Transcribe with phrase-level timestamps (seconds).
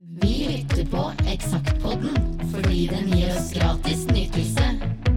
[0.00, 4.62] Vi lytter på Eksaktpodden fordi den gir oss gratis nytelse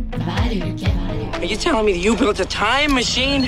[0.09, 0.91] hver uke.
[1.33, 3.41] Are you telling me that you built a time machine?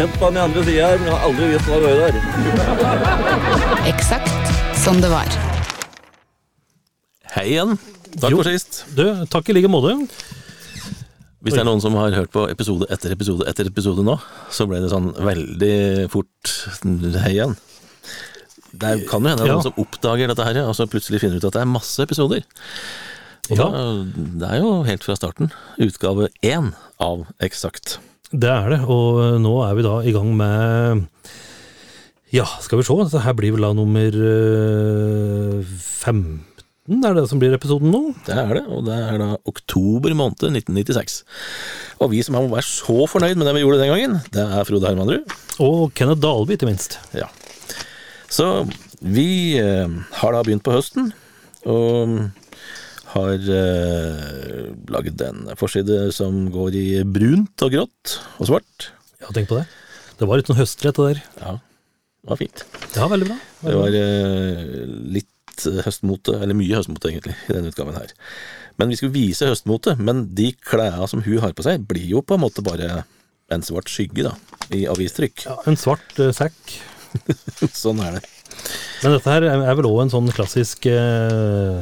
[0.00, 2.14] Sett på den andre sida her, men jeg har aldri visst hva det var der.
[3.90, 5.28] Eksakt som det var.
[7.34, 7.74] Hei igjen.
[8.14, 8.38] Takk Jo.
[8.40, 8.78] for sist.
[8.96, 9.92] Du, takk i like måte.
[11.44, 14.16] Hvis det er noen som har hørt på episode etter episode etter episode nå,
[14.52, 16.54] så ble det sånn veldig fort
[17.20, 17.56] hei igjen.
[18.72, 19.52] Det er- kan jo hende Ja.
[19.52, 22.40] noen som oppdager dette her, og så plutselig finner ut at det er masse episoder.
[23.50, 23.68] Og Ja.
[23.68, 24.04] da,
[24.40, 27.98] det er jo helt fra starten utgave én av Eksakt.
[28.30, 31.00] Det er det, og nå er vi da i gang med
[32.30, 37.40] Ja, skal vi se, dette her blir vel da nummer øh, 15, er det som
[37.42, 38.14] blir episoden nå?
[38.28, 41.24] Det er det, og det er da oktober måned 1996.
[41.98, 44.66] Og vi som må være så fornøyd med det vi gjorde den gangen, det er
[44.68, 45.34] Frode Hermanrud.
[45.58, 47.00] Og Kenneth Dalby, ikke minst.
[47.10, 47.26] Ja.
[48.30, 48.46] Så
[49.02, 49.90] vi eh,
[50.22, 51.10] har da begynt på høsten,
[51.66, 52.30] og
[53.14, 58.90] har eh, laget en forside som går i brunt og grått og svart.
[59.20, 59.66] Ja, tenk på det.
[60.20, 61.20] Det var litt sånn høstrett, det der.
[61.40, 61.52] Ja,
[62.20, 62.64] det var fint.
[62.96, 63.36] Ja, veldig bra.
[63.64, 64.64] Det var eh,
[65.18, 68.12] litt høstmote, eller mye høstmote egentlig, i denne utgaven her.
[68.80, 72.22] Men vi skulle vise høstmote, men de klærne som hun har på seg, blir jo
[72.24, 73.02] på en måte bare
[73.50, 74.34] en svart skygge, da,
[74.76, 75.46] i avistrykk.
[75.48, 76.76] Ja, en svart eh, sekk.
[77.82, 78.26] sånn er det.
[79.00, 81.80] Men dette her er vel òg en sånn klassisk øh,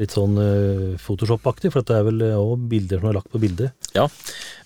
[0.00, 3.74] Litt sånn uh, Photoshop-aktig, for dette er vel òg bilder som er lagt på bildet.
[3.92, 4.06] Ja,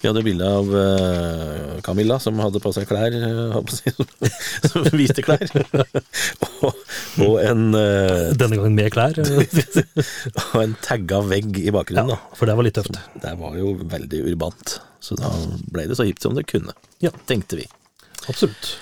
[0.04, 3.92] vi hadde bilde av uh, Camilla som hadde på seg klær, eh, si,
[4.70, 5.42] som viste klær.
[6.60, 6.74] og,
[7.24, 9.18] og, en, eh, Denne gangen med klær.
[10.52, 12.14] og en tagga vegg i bakgrunnen.
[12.14, 13.00] Ja, for det var litt tøft.
[13.24, 15.32] Det var jo veldig urbant, så da
[15.72, 17.10] ble det så hipt som det kunne, Ja.
[17.26, 17.66] tenkte vi.
[18.28, 18.75] Absolutt.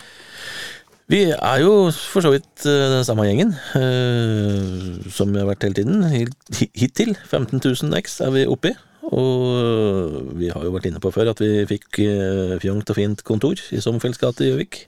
[1.12, 5.66] Vi er jo for så vidt eh, den samme gjengen eh, som vi har vært
[5.66, 6.06] hele tiden.
[6.08, 8.72] Hittil 15 000 X er vi oppi.
[9.12, 13.24] Og vi har jo vært inne på før at vi fikk eh, fjongt og fint
[13.28, 14.80] kontor i Sommerfjells gate i Gjøvik.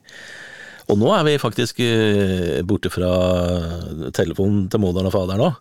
[0.88, 1.80] Og nå er vi faktisk
[2.68, 3.12] borte fra
[4.16, 5.60] telefonen til moderen og faderen òg.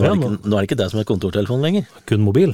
[0.00, 1.88] Nå, nå er det ikke det som er kontortelefonen lenger.
[2.08, 2.52] Kun mobil.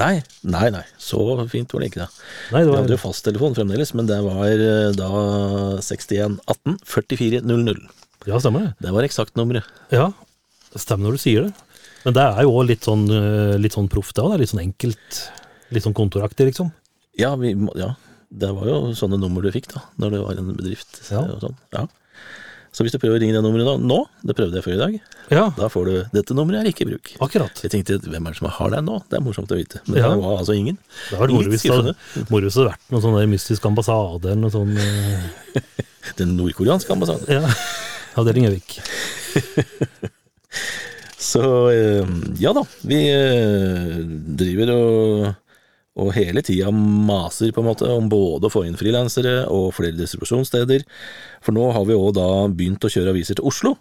[0.00, 0.82] Nei, nei, nei.
[0.98, 1.20] Så
[1.52, 2.24] fint var det ikke, da.
[2.50, 5.10] Nei, det var hadde jo fasttelefon fremdeles, men det var eh, da
[5.78, 7.84] 61 18 44 00.
[8.26, 8.72] Ja, stemmer det.
[8.82, 9.68] Det var eksaktnummeret.
[9.94, 10.08] Ja,
[10.72, 11.78] det stemmer når du sier det.
[12.04, 14.34] Men det er jo òg litt sånn, øh, litt sånn proff, det òg.
[14.42, 15.20] Litt sånn enkelt.
[15.72, 16.72] Litt sånn kontoraktig, liksom.
[17.20, 17.92] Ja, vi, ja,
[18.34, 21.04] det var jo sånne nummer du fikk da, når det var en bedrift.
[21.06, 21.22] Ja.
[21.22, 21.54] Og sånn.
[21.76, 21.86] ja.
[22.74, 24.94] Så hvis du prøver å ringe det nummeret nå, det prøvde jeg før i dag,
[25.30, 27.12] Ja, da får du 'dette nummeret er ikke i bruk'.
[27.22, 27.62] akkurat.
[27.62, 28.96] Jeg tenkte, hvem er det som har det nå?
[29.08, 29.78] Det er morsomt å vite.
[29.86, 30.08] Men Ja.
[30.10, 30.76] det var altså ingen.
[31.10, 31.94] Det var hadde skuffende.
[32.30, 35.22] moro hvis det hadde vært noen sånn mystisk ambassade eller noe sånn øh,
[36.18, 37.26] Den nordkoreanske ambassaden.
[37.30, 37.48] Ja.
[38.16, 38.80] Avdeling Gjøvik.
[41.18, 42.06] Så eh,
[42.38, 44.02] ja da, vi eh,
[44.36, 45.34] driver og,
[45.94, 49.94] og hele tida maser på en måte om både å få inn frilansere og flere
[49.94, 50.82] distribusjonssteder.
[51.44, 53.76] For nå har vi òg da begynt å kjøre aviser til Oslo.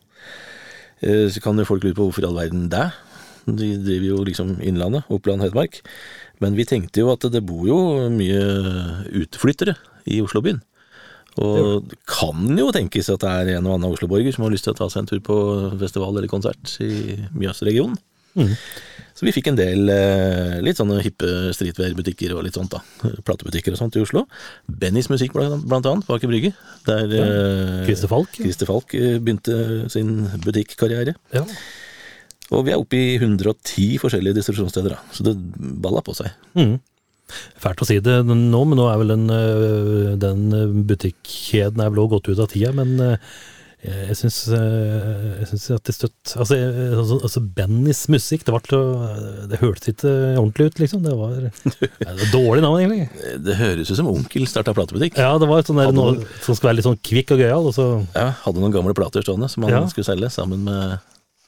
[1.02, 2.92] Eh, Så kan jo folk lure på hvorfor i all verden det.
[3.48, 5.82] De driver jo liksom Innlandet, Oppland, Hedmark.
[6.40, 8.44] Men vi tenkte jo at det bor jo mye
[9.24, 9.76] utflyttere
[10.06, 10.62] i Oslo-byen.
[11.42, 14.68] Og det kan jo tenkes at det er en og annen Oslo-borger som har lyst
[14.68, 15.38] til å ta seg en tur på
[15.82, 17.98] festival eller konsert i Mjøsregionen.
[18.36, 18.58] Mhm.
[19.14, 22.82] Så vi fikk en del eh, litt sånne hippe streetwear-butikker og litt sånt da.
[23.24, 24.26] Platebutikker og sånt i Oslo.
[24.68, 26.52] Bennys musikk blant annet, bak i brygge.
[26.88, 28.34] Der eh, Christer Falk.
[28.40, 31.14] Christer Falk eh, begynte sin butikkarriere.
[31.36, 31.46] Ja.
[32.54, 35.14] Og vi er oppe i 110 forskjellige distribusjonssteder, da.
[35.14, 35.38] så det
[35.86, 36.34] balla på seg.
[36.58, 36.76] Mm.
[37.64, 39.30] Fælt å si det nå, men nå er vel den,
[40.22, 42.74] den butikkjeden er vel også gått ut av tida.
[42.76, 42.98] Men
[43.84, 48.80] jeg syns, øh, jeg syns at det støtt Altså, altså, altså Bennys musikk, det, ble,
[49.52, 51.02] det hørtes ikke ordentlig ut, liksom.
[51.04, 53.40] Det var, det var dårlig navn, egentlig.
[53.44, 55.18] Det høres ut som onkel starta platebutikk.
[55.20, 56.16] Ja, det var sånn der, noe
[56.46, 59.52] som skulle være litt sånn kvikk og gøyal, så Ja, hadde noen gamle plater stående
[59.52, 59.82] som han Ja.
[59.92, 61.00] skulle selge, sammen med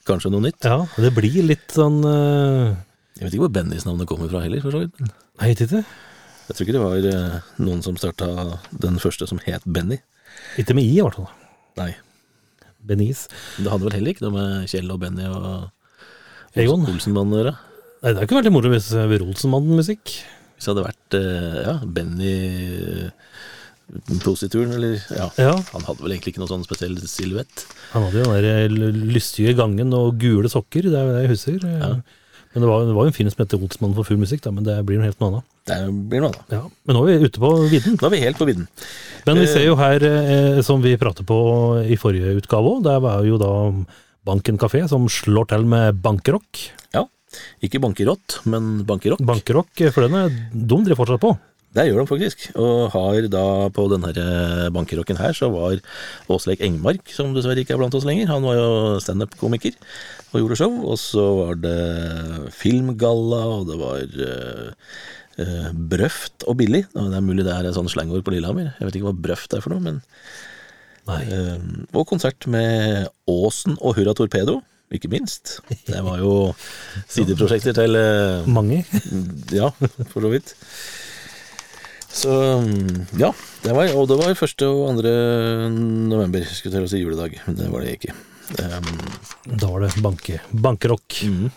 [0.05, 0.59] kanskje noe nytt.
[0.67, 2.75] Ja, det blir litt sånn uh...
[3.15, 4.99] Jeg vet ikke hvor Bennys navnet kommer fra heller, for så vidt.
[4.99, 5.85] Nei, jeg vet ikke.
[6.45, 8.27] Jeg tror ikke det var eh, noen som starta
[8.83, 9.97] den første som het Benny.
[10.59, 11.31] Ikke med I, i hvert fall.
[11.79, 11.93] Nei.
[12.87, 13.25] Benis.
[13.57, 16.85] Det hadde vel heller ikke noe med Kjell og Benny og Egon.
[16.91, 17.55] Olsenmannen å gjøre.
[17.55, 20.15] Nei, det hadde ikke veldig moro hvis det er Olsenmannen-musikk.
[20.55, 22.35] Hvis det hadde vært eh, ja, Benny
[24.23, 25.27] posituren, eller ja.
[25.37, 25.55] Ja.
[25.73, 27.65] Han hadde vel egentlig ikke noe sånn spesiell silhuett.
[27.93, 31.67] Han hadde jo den der lystige gangen og gule sokker, det er det jeg husker.
[32.55, 34.53] Men det var, det var jo en film som heter Olsmann for full musikk, da,
[34.55, 35.51] men det blir noe helt noe annet.
[35.65, 35.77] Det
[36.09, 36.43] blir noe da.
[36.59, 36.63] Ja.
[36.85, 37.95] Men nå er vi ute på vidden.
[37.97, 38.67] Nå er vi helt på vidden.
[39.25, 39.53] Men vi Eh.
[39.53, 41.37] ser jo her, eh, som vi pratet på
[41.89, 43.51] i forrige utgave òg, der var jo da
[44.25, 46.69] Banken kafé som slår til med bankerock.
[46.95, 47.03] Ja.
[47.61, 49.19] Ikke bankerott, men bankerock.
[49.21, 51.37] Bankerock, eh, for den er de driver fortsatt på.
[51.75, 52.55] Det gjør de faktisk.
[52.55, 55.81] Og har da på denne her bankerocken her, så var
[56.29, 59.75] Åsleik Engmark, som dessverre ikke er blant oss lenger, han var jo standup-komiker
[60.33, 60.71] og gjorde show.
[60.89, 64.75] Og så var det filmgalla, og det var
[65.41, 66.85] eh, brøft og billig.
[66.93, 68.73] Det er mulig det er et sånn slangord på Lillehammer.
[68.79, 70.01] Jeg vet ikke hva brøft er for noe, men
[71.15, 71.57] eh,
[71.93, 74.59] Og konsert med Åsen og Hurra Torpedo,
[74.93, 75.59] ikke minst.
[75.87, 76.53] Det var jo
[77.13, 78.83] sideprosjekter til uh, Mange.
[79.59, 79.71] ja,
[80.11, 80.55] for så vidt.
[82.15, 82.31] Så
[82.63, 83.33] mm, ja,
[83.65, 84.61] det var, og det var 1.
[84.63, 85.15] og 2.
[86.07, 88.15] november, skulle til å si juledag, men det var det ikke.
[88.61, 88.87] Um,
[89.59, 91.17] Da var det banke, bankerock.
[91.25, 91.49] mm.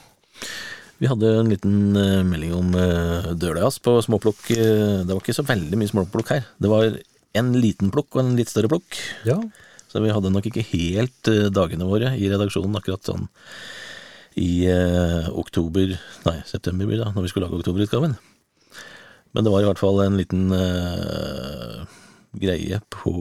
[0.99, 4.41] Vi hadde en liten eh, melding om uh, dørleas på småplukk.
[4.57, 6.49] eh, det var ikke så veldig mye småplukk her.
[6.59, 6.99] Det var
[7.39, 8.99] en liten plukk og en litt større plukk.
[9.29, 9.39] Ja.
[9.89, 13.29] Så vi hadde nok ikke helt eh, dagene våre i redaksjonen akkurat sånn
[14.39, 15.97] i eh, oktober,
[16.27, 18.15] nei, september blir det når vi skulle lage oktoberutgaven.
[19.35, 21.83] Men det var i hvert fall en liten uh,
[22.41, 23.13] greie på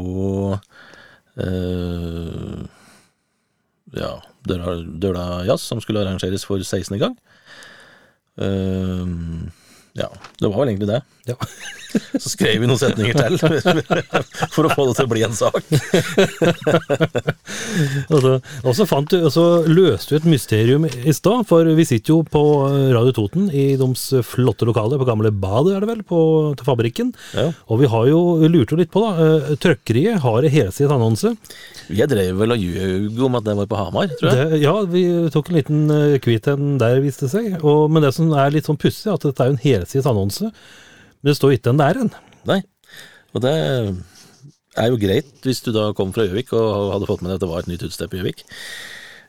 [1.35, 2.59] uh,
[3.97, 4.11] ja,
[4.47, 6.95] Døla, Døla Jazz, som skulle arrangeres for 16.
[7.01, 7.17] gang.
[8.37, 9.05] Eh,
[9.97, 10.09] ja,
[10.39, 11.01] det var vel egentlig det.
[11.33, 11.37] ja.
[12.19, 13.37] Så skrev vi noen setninger til
[14.53, 15.63] for å få det til å bli en sak.
[18.11, 18.31] Og så,
[18.63, 22.13] og så, fant du, og så løste du et mysterium i stad, for vi sitter
[22.13, 22.41] jo på
[22.95, 26.19] Radio Toten i deres flotte lokale på gamle badet, er det vel, på,
[26.59, 27.11] til fabrikken.
[27.37, 27.49] Ja.
[27.71, 29.11] Og vi har jo, vi lurte jo litt på, da.
[29.23, 31.33] eh, Trøkkeriet har en helsides annonse.
[31.87, 34.49] Jeg drev vel og ljug om at det var på Hamar, tror jeg.
[34.53, 35.03] Det, ja, vi
[35.33, 37.49] tok en liten uh, kvitt en der, viste det seg.
[37.63, 40.51] Og, men det som er litt sånn pussig, at dette er jo en helsides annonse.
[40.51, 42.11] Men det står ikke en der en.
[42.49, 42.61] Nei.
[43.35, 43.53] Og det
[44.77, 47.43] er jo greit hvis du da kom fra Gjøvik og hadde fått med deg at
[47.45, 48.43] det var et nytt utested på Gjøvik.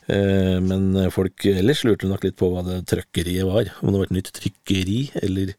[0.08, 3.72] Eh, Men folk ellers lurte nok litt på hva det trøkkeriet var.
[3.81, 5.55] Om det var et nytt trykkeri, eller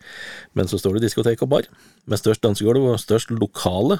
[0.57, 1.67] Men så står det diskotek og bar,
[2.05, 3.99] med størst dansegulv og størst lokale,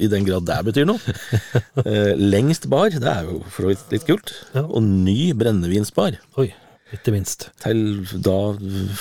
[0.00, 0.98] i den grad det betyr noe.
[1.84, 4.30] Eh, Lengst bar, det er jo for så vidt litt kult.
[4.56, 6.16] Og ny brennevinsbar.
[6.40, 6.48] Oi,
[6.96, 7.48] ikke minst.
[7.62, 7.82] Til
[8.24, 8.36] da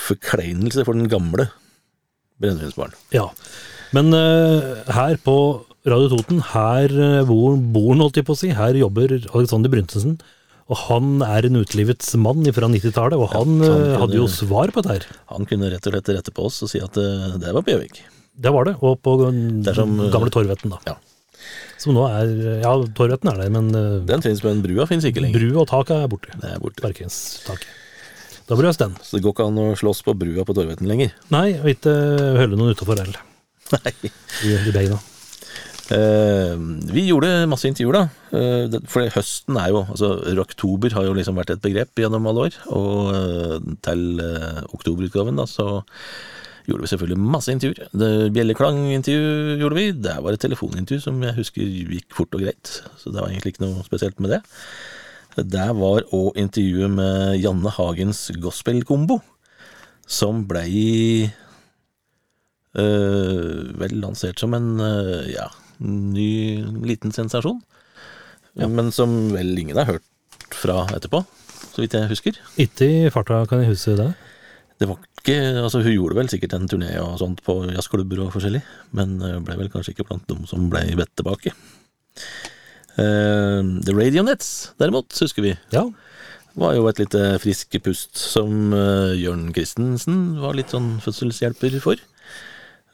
[0.07, 1.47] forkleinelse for den gamle
[2.41, 2.95] brennevinsbaren.
[3.13, 3.27] Ja.
[3.93, 5.35] Men uh, her på
[5.85, 8.49] Radio Toten, her uh, bor bor han, holdt jeg på å si.
[8.55, 10.17] Her jobber Alexander Bryntensen.
[10.71, 14.27] Og han er en utelivets mann fra 90-tallet, og han, han eh, kunne- hadde jo
[14.31, 15.17] svar på dette her.
[15.33, 17.73] Han kunne rett og slett rette på oss og si at uh, det var på
[17.73, 17.99] Gjøvik.
[18.47, 20.79] Det var det, og på den er som, eh, gamle Torvetten, da.
[20.87, 20.95] Ja.
[21.83, 22.31] Som nå er
[22.63, 25.43] Ja, Torvetten er der, men eh, Den finnes, men brua finnes ikke lenger.
[25.43, 26.31] bru og taket er borte.
[26.39, 26.79] Det er borte.
[26.87, 27.67] Parkeringstaket.
[28.49, 28.95] Da brøs den.
[29.01, 31.13] Så det går ikke an å slåss på brua på Torvetten lenger.
[31.33, 31.93] Nei, og ikke
[32.41, 33.21] holde noen utafor heller,
[33.71, 33.93] Nei.
[34.03, 34.99] i, i beina.
[35.93, 36.53] Eh,
[36.95, 38.03] vi gjorde masse intervjuer, da.
[38.37, 42.25] Eh, det- for høsten er jo Altså, rocktober har jo liksom vært et begrep gjennom
[42.27, 42.53] alle år.
[42.71, 45.83] Og eh, til eh, oktoberutgaven, da, så
[46.67, 47.89] gjorde vi selvfølgelig masse intervjuer.
[47.91, 49.91] Det Bjelleklang-intervju gjorde vi.
[49.91, 52.77] Det var et telefonintervju som jeg husker gikk fort og greit.
[52.97, 54.41] Så det var egentlig ikke noe spesielt med det.
[55.33, 59.17] Der var òg intervjuet med Janne Hagens gospelkombo,
[60.05, 61.25] som blei
[62.77, 65.47] øh, vel lansert som en øh, ja,
[65.81, 67.63] ny liten sensasjon.
[68.53, 70.05] Men som vel ingen har hørt
[70.53, 71.23] fra etterpå,
[71.73, 72.37] så vidt jeg husker.
[72.61, 74.11] Ikke i farta, kan jeg huske det.
[74.77, 78.33] Det var ikke, altså Hun gjorde vel sikkert en turné og sånt på jazzklubber og
[78.35, 78.61] forskjellig,
[78.91, 81.57] men øh, ble vel kanskje ikke blant dem som ble bedt tilbake.
[82.93, 85.55] Uh, The Radionets, derimot, husker vi.
[85.73, 85.87] Ja.
[86.53, 91.97] var jo et lite frisk pust som uh, Jørn Christensen var litt sånn fødselshjelper for.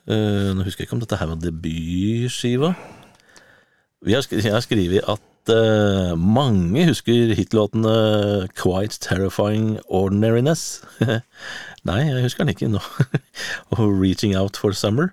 [0.10, 2.74] Eh, nå husker jeg ikke om dette her var debutskiva.
[4.10, 10.82] Jeg har skrevet at eh, mange husker hitlåtene Quite Terrifying Ordinariness.
[11.88, 12.82] Nei, jeg husker den ikke nå.
[13.78, 15.12] Og Reaching Out for Summer.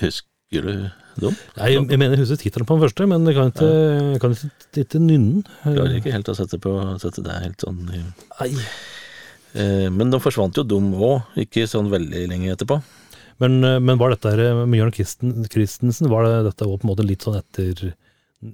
[0.00, 0.88] Husker du
[1.22, 3.70] Nei, jeg, jeg mener jeg husker tittelen på den første, men jeg kan ikke,
[4.14, 5.42] jeg kan ikke, ikke nynne.
[5.64, 6.72] Klarer ikke helt å sette, på,
[7.02, 8.50] sette det helt sånn i Nei.
[9.58, 12.80] Eh, Men de forsvant jo, dum òg, ikke sånn veldig lenge etterpå.
[13.40, 16.86] Men, eh, men var dette her med Jørn Christen, Christensen, var det dette også på
[16.88, 17.94] en måte litt sånn etter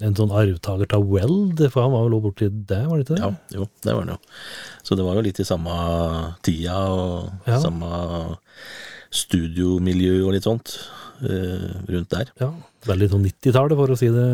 [0.00, 1.61] en sånn arvtaker til Weld?
[1.73, 3.25] For han var vel også borti det, var det ikke det?
[3.25, 4.21] Ja, jo, det var det jo.
[4.87, 5.75] Så det var jo litt i samme
[6.47, 7.59] tida og Ja.
[7.61, 7.90] samme
[9.14, 10.76] studiomiljø og litt sånt.
[11.25, 12.31] Eh, rundt der.
[12.40, 12.50] Ja,
[12.87, 14.26] veldig sånn 90-tallet, for å si det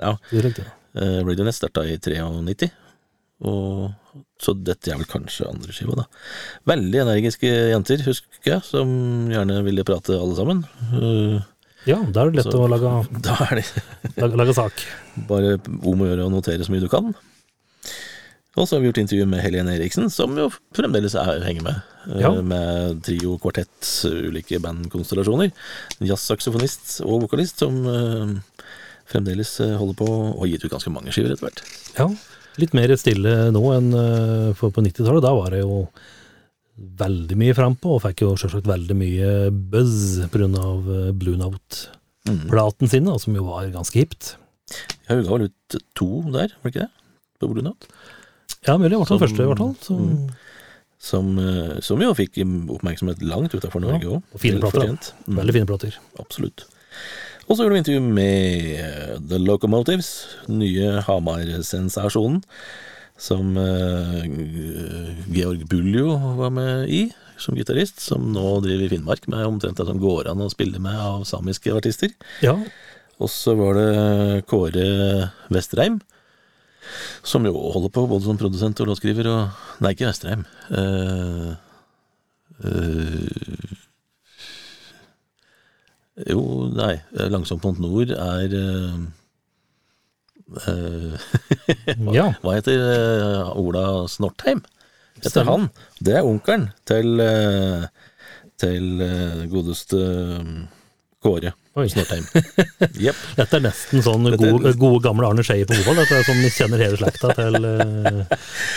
[0.00, 0.14] Ja.
[0.30, 0.64] direkte.
[0.94, 2.70] Eh, Radionet starta i 93,
[3.44, 3.92] og
[4.40, 6.04] så dette er vel kanskje andre skiva, da.
[6.70, 8.88] Veldig energiske jenter, husker jeg, som
[9.32, 10.64] gjerne ville prate alle sammen.
[10.92, 11.42] Uh,
[11.84, 12.88] Ja, da er det lett Så- å lage,
[13.28, 13.64] er
[14.16, 14.72] lage, lage sak.
[15.28, 17.10] bare om å gjøre å notere så mye du kan.
[18.54, 21.80] Og så har vi gjort intervju med Helene Eriksen, som jo fremdeles er, henger med.
[22.06, 22.30] eh, Ja.
[22.42, 25.50] Med trio, kvartett, ulike bandkonstellasjoner.
[26.06, 28.34] Jazzsaksofonist og vokalist som eh,
[29.10, 30.08] fremdeles eh, holder på
[30.38, 31.64] og gitt ut ganske mange skiver etter hvert.
[31.98, 32.06] Ja,
[32.62, 33.90] litt mer stille nå enn
[34.54, 35.24] for på 90-tallet.
[35.26, 35.88] Da var det jo
[37.02, 40.48] veldig mye frampå, og fikk jo selvsagt veldig mye buzz pga.
[41.14, 44.36] Blue Note-platen sin, da, som jo var ganske hipt.
[45.08, 46.90] Ja, hun ga vel ut to der, var det ikke det?
[47.42, 47.90] På Blue Note.
[48.66, 48.96] Ja, mulig.
[48.96, 49.74] Hvert fall Som- første, i hvert fall.
[49.82, 50.34] Som, Mm.
[51.04, 52.38] Som, eh, som jo fikk
[52.72, 54.22] oppmerksomhet langt utenfor Norge òg.
[54.32, 54.96] og fine plater.
[55.28, 55.36] Mm.
[55.36, 55.96] Veldig fine plater.
[56.18, 56.64] Absolutt.
[57.46, 62.42] Og så gjorde vi intervju med eh, The Locomotives, nye Hamar-sensasjonen,
[63.18, 64.24] som uh,
[65.30, 69.86] Georg Buljo var med i som gitarist, som nå driver i Finnmark med omtrent det
[69.86, 72.10] som går an å spille med av samiske artister.
[72.42, 72.56] Ja,
[73.20, 76.00] Og så var det Kåre Vestreim,
[77.26, 80.44] som jo holder på både som produsent og låtskriver og Nei, ikke Vestreim.
[80.70, 81.54] Uh,
[82.64, 83.74] uh,
[86.30, 86.94] jo, nei.
[87.32, 89.00] Langsomt mot nord er eh,
[90.70, 91.24] eh,
[92.04, 92.28] hva, Ja.
[92.44, 94.62] hva heter eh, Ola Snortheim?
[95.24, 95.68] Heter han.
[95.98, 97.86] Det er onkelen til, eh,
[98.62, 100.54] til eh, godeste eh,
[101.24, 101.54] Kåre.
[101.74, 102.26] Snortheim.
[103.06, 103.16] yep.
[103.38, 106.02] Dette er nesten sånn er- gode, gode gamle Arne Skeie på fotball.
[106.02, 108.20] Dette er vi kjenner hele slekta til, eh,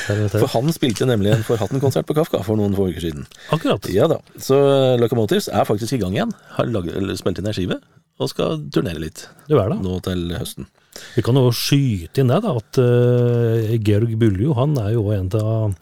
[0.07, 0.39] til, til.
[0.39, 3.27] For han spilte nemlig en Forhatten-konsert på Kafka for noen få uker siden.
[3.53, 3.91] Akkurat.
[3.93, 6.33] Ja da, Så eh, Locomotives er faktisk i gang igjen.
[6.55, 7.81] Har eller spilt inn ei skive
[8.17, 9.77] og skal turnere litt er da.
[9.77, 10.65] nå til høsten.
[11.13, 15.29] Vi kan jo skyte inn det, da, at uh, Georg Buljo han er jo en
[15.37, 15.75] av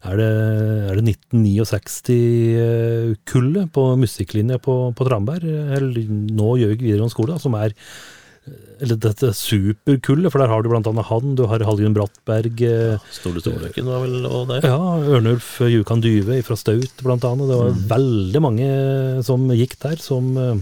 [0.00, 0.32] er det,
[0.88, 5.44] er det 1969-kullet på musikklinja på, på Tramberg,
[5.76, 7.76] eller nå Gjøvik videregående skole, som er
[8.80, 12.96] eller dette superkullet, for der har du blant annet han, du har Hallgrim Brattberg, eh,
[13.12, 14.64] Ståle Storløkken var vel og der.
[14.64, 14.80] ja,
[15.16, 17.50] Ørnulf Jukan Dyve fra Staut blant annet.
[17.50, 18.68] Det var veldig mange
[19.26, 20.56] som gikk der, som eh,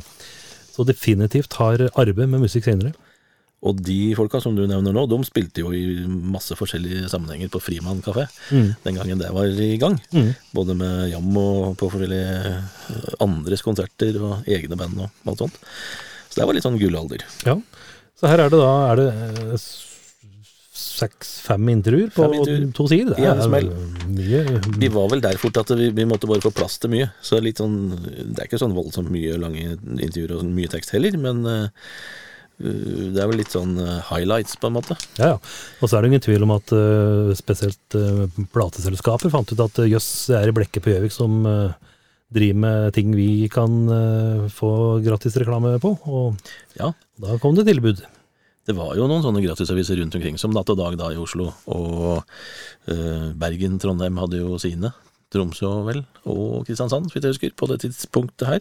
[0.74, 2.92] så definitivt har arbeid med musikk senere.
[3.66, 7.58] Og de folka som du nevner nå, de spilte jo i masse forskjellige sammenhenger på
[7.60, 8.68] Frimann kafé Mm.
[8.84, 9.96] den gangen det var i gang.
[10.14, 10.28] Mm.
[10.54, 15.58] Både med jam og på forskjellige eh, andres konserter og egne band og alt sånt.
[16.30, 17.24] Så det var litt sånn gullalder.
[17.48, 17.56] Ja.
[18.18, 19.08] Så her er det da er det
[19.56, 19.68] eh,
[20.78, 22.70] seks-fem intervjuer på intervjuer.
[22.76, 23.14] to sider.
[23.18, 23.68] Det er smell.
[24.06, 24.42] mye.
[24.78, 27.10] Vi var vel der fort at vi, vi måtte bare få plass til mye.
[27.24, 30.94] Så litt sånn, det er ikke sånn voldsomt mye lange intervjuer og sånn mye tekst
[30.94, 31.90] heller, men eh,
[32.58, 34.96] det er vel litt sånn eh, highlights, på en måte.
[35.20, 35.36] Ja, ja.
[35.78, 39.78] Og så er det ingen tvil om at uh, spesielt uh, plateselskaper fant ut at
[39.84, 41.76] eh, jøss, det er i Blekke på Gjøvik som eh,
[42.34, 46.90] driver med ting vi kan få få gratisreklame på, og Ja,
[47.22, 48.02] da kom det tilbud.
[48.68, 51.54] det var jo noen sånne gratisaviser rundt omkring, som Natt og Dag da i Oslo,
[51.72, 52.18] og
[52.90, 54.92] eh, Bergen, Trondheim hadde jo sine.
[55.32, 58.60] Tromsø vel, og Kristiansand, så vidt jeg husker, på det tidspunktet her.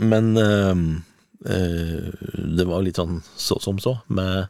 [0.00, 0.84] Men eh, eh,
[1.44, 4.46] det var litt sånn så som så, med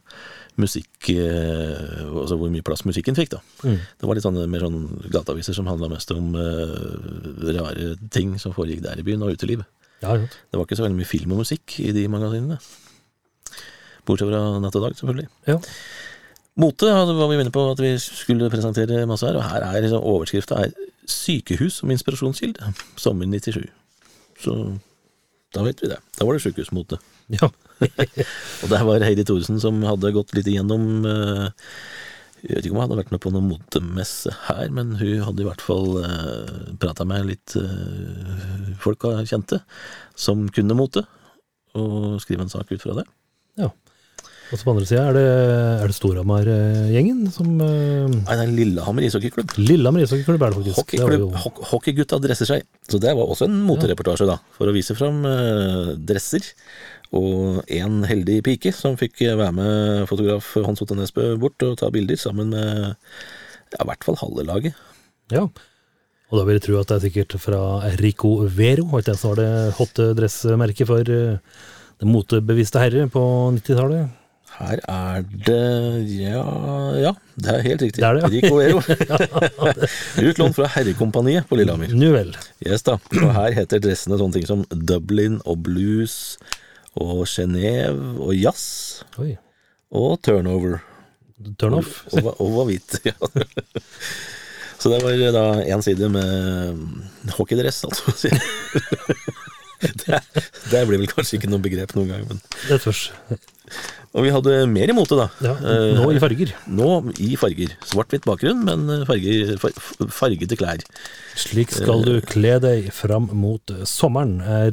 [0.55, 3.41] musikk eh, Altså hvor mye plass musikken fikk, da.
[3.65, 3.75] Mm.
[3.99, 4.77] Det var litt sånn mer sånn
[5.11, 9.65] gateaviser som handla mest om eh, rare ting som foregikk der i byen, og uteliv.
[10.01, 10.15] Ja.
[10.15, 12.59] Det var ikke så veldig mye film og musikk i de magasinene.
[14.05, 15.29] Bortsett fra Natt og Dag, selvfølgelig.
[15.51, 15.59] ja.
[16.55, 19.81] Mote hadde- var vi inne på at vi skulle presentere masse her, og her er
[19.83, 20.71] liksom overskrifta er
[21.05, 23.67] 'Sykehus som inspirasjonskilde', sommeren 97.
[24.39, 24.79] Så
[25.55, 25.99] da vet vi det.
[26.19, 26.99] Da var det sjukehusmote.
[27.37, 27.49] ja.
[28.63, 31.49] Og der var Heidi Thoresen som hadde gått litt igjennom uh,
[32.39, 35.43] Jeg vet ikke om hun hadde vært med på noen motemesse her, men hun hadde
[35.43, 39.59] i hvert fall uh, prata med litt uh, folk hun kjente,
[40.15, 41.03] som kunne mote,
[41.75, 43.09] og skrive en sak ut fra det.
[43.63, 43.71] ja.
[44.51, 45.23] Og så på andre sida er det,
[45.81, 49.55] er det Storhamar-gjengen som uh, Nei, det er Lillehammer ishockeyklubb.
[49.57, 50.91] Lillehammer ishockeyklubb er det faktisk.
[50.93, 52.67] Det var jo- Hockeygutta dresser seg.
[52.85, 56.45] Så det var også en motereportasje, da, for å vise fram uh, dresser.
[57.15, 61.89] Og en heldig pike som fikk være med fotograf Hans Otto Nesbø bort og ta
[61.93, 62.67] bilder sammen med
[63.73, 64.77] ja, i hvert fall halve laget.
[65.33, 65.45] Ja.
[66.31, 67.61] Og da vil jeg tro at det er sikkert fra
[68.01, 71.37] Rico Vero, var ikke det som var det hotte dressmerket for eh,
[72.01, 73.21] den motebevisste herre på
[73.55, 74.21] 90-tallet?
[74.55, 76.43] Her er det Ja,
[76.95, 77.99] ja det er helt riktig.
[77.99, 78.29] Det er det, ja.
[78.31, 78.79] Rico Ero.
[80.29, 81.91] Utlånt fra Herrekompaniet på Lillehammer.
[81.91, 82.31] Nu vel.
[82.63, 82.95] Yes da.
[83.19, 86.37] Og her heter dressene sånne ting som Dublin og blues
[86.95, 89.33] og Genéve og jazz Oi.
[89.91, 90.79] og turnover.
[91.59, 92.05] Turnoff.
[92.13, 92.99] Og, og, og var hvit.
[93.11, 93.15] Ja.
[94.85, 98.29] Så det var da én side med hockeydress, altså.
[100.05, 100.21] Det,
[100.71, 103.09] det blir vel kanskje ikke noe begrep noen gang, men Det spørs.
[104.15, 105.27] Og vi hadde mer i mote, da.
[105.43, 106.53] Ja, Eh, nå i farger.
[106.71, 106.89] Nå
[107.19, 107.73] i farger.
[107.89, 109.57] Svart-hvitt bakgrunn, men farger,
[110.13, 110.85] fargete klær.
[111.35, 114.71] Slik skal du kle deg fram mot sommeren, er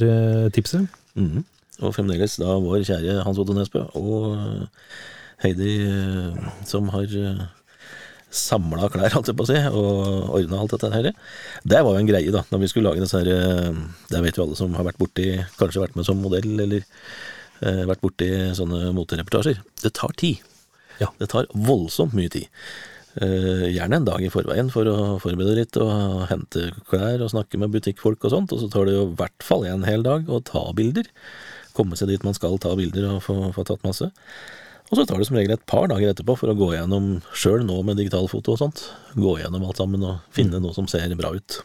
[0.55, 0.87] tipset.
[0.87, 1.01] tipset.
[1.17, 1.43] -hmm.
[1.83, 4.67] Og fremdeles da vår kjære Hans Otto Nesbø og eh,
[5.43, 7.09] Heidi, eh, som har
[8.33, 11.11] samla klær, holdt jeg på å si, og ordna alt dette her.
[11.69, 14.39] Det var jo en greie, da, når vi skulle lage disse her eh, Det vet
[14.39, 15.27] jo alle som har vært borti,
[15.61, 19.61] kanskje vært med som modell, eller eh, vært borti sånne motereportasjer.
[19.85, 20.41] Det tar tid.
[21.01, 21.11] Ja.
[21.21, 22.49] Det tar voldsomt mye tid.
[23.21, 27.61] Eh, gjerne en dag i forveien for å forberede litt og hente klær og snakke
[27.61, 30.31] med butikkfolk og sånt, og så tar det jo i hvert fall en hel dag
[30.33, 31.11] å ta bilder.
[31.77, 34.09] Komme seg dit man skal ta bilder og få, få tatt masse.
[34.93, 37.63] Og så tar det som regel et par dager etterpå for å gå gjennom, sjøl
[37.65, 38.83] nå med digitalfoto og sånt,
[39.17, 41.63] gå gjennom alt sammen og finne noe som ser bra ut.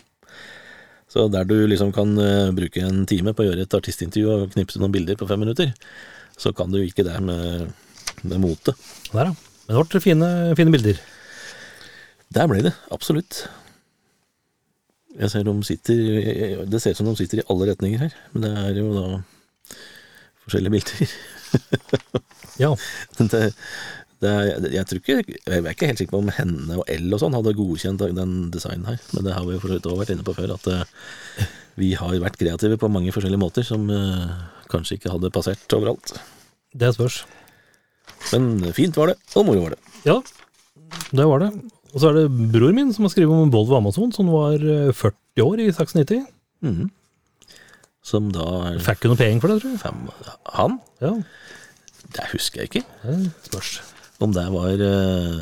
[1.11, 4.55] Så der du liksom kan eh, bruke en time på å gjøre et artistintervju og
[4.55, 5.75] knipse noen bilder på fem minutter,
[6.39, 7.67] så kan du ikke det med,
[8.23, 8.79] med motet.
[9.11, 9.35] Der, ja.
[9.67, 10.99] Men det ble fine, fine bilder.
[12.37, 13.43] Der ble det, absolutt.
[15.17, 18.45] Jeg ser de sitter Det ser ut som de sitter i alle retninger her, men
[18.45, 19.07] det er jo da
[20.45, 21.17] forskjellige bilder.
[22.61, 22.71] Ja.
[23.19, 23.41] det,
[24.23, 27.13] det er, jeg tror ikke Jeg er ikke helt sikker på om henne og L
[27.13, 29.89] og sånn hadde godkjent den designen her, men det har vi jo for så vidt
[29.89, 31.45] også vært inne på før, at eh,
[31.77, 34.25] vi har vært kreative på mange forskjellige måter som eh,
[34.71, 36.15] kanskje ikke hadde passert overalt.
[36.77, 37.21] Det spørs.
[38.33, 39.81] Men fint var det, og moro var det.
[40.07, 40.17] Ja,
[41.13, 41.51] det var det.
[41.93, 44.89] Og så er det bror min som har skrevet om Volvo Amazon, som var eh,
[44.93, 46.25] 40 år i 96.
[46.65, 46.89] Mhm.
[48.07, 49.81] Som da er Fikk du noe penger for det, tror du?
[49.81, 50.05] fem
[50.55, 50.77] Han?
[51.03, 51.13] Ja,
[52.15, 52.83] Det husker jeg ikke.
[53.03, 53.71] det spørs.
[54.23, 55.41] Om det var eh,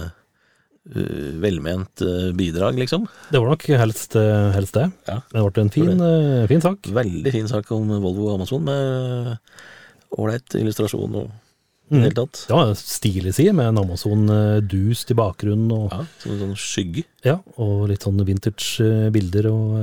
[1.41, 3.05] velment uh, bidrag, liksom.
[3.31, 4.89] Det var nok helst, uh, helst det.
[5.07, 5.19] Ja.
[5.31, 6.03] Det ble en fin,
[6.51, 6.89] fin sak.
[6.93, 9.37] Veldig fin sak om Volvo og Amazon, med
[10.17, 11.33] ålreit illustrasjon og
[11.85, 11.99] Mm.
[12.01, 12.39] hele tatt.
[12.49, 17.03] Ja, stilig side, med en Amazon-dus til bakgrunnen, og, Ja, som en sånn skygge.
[17.23, 19.75] ja, og litt sånn vintage bilder, og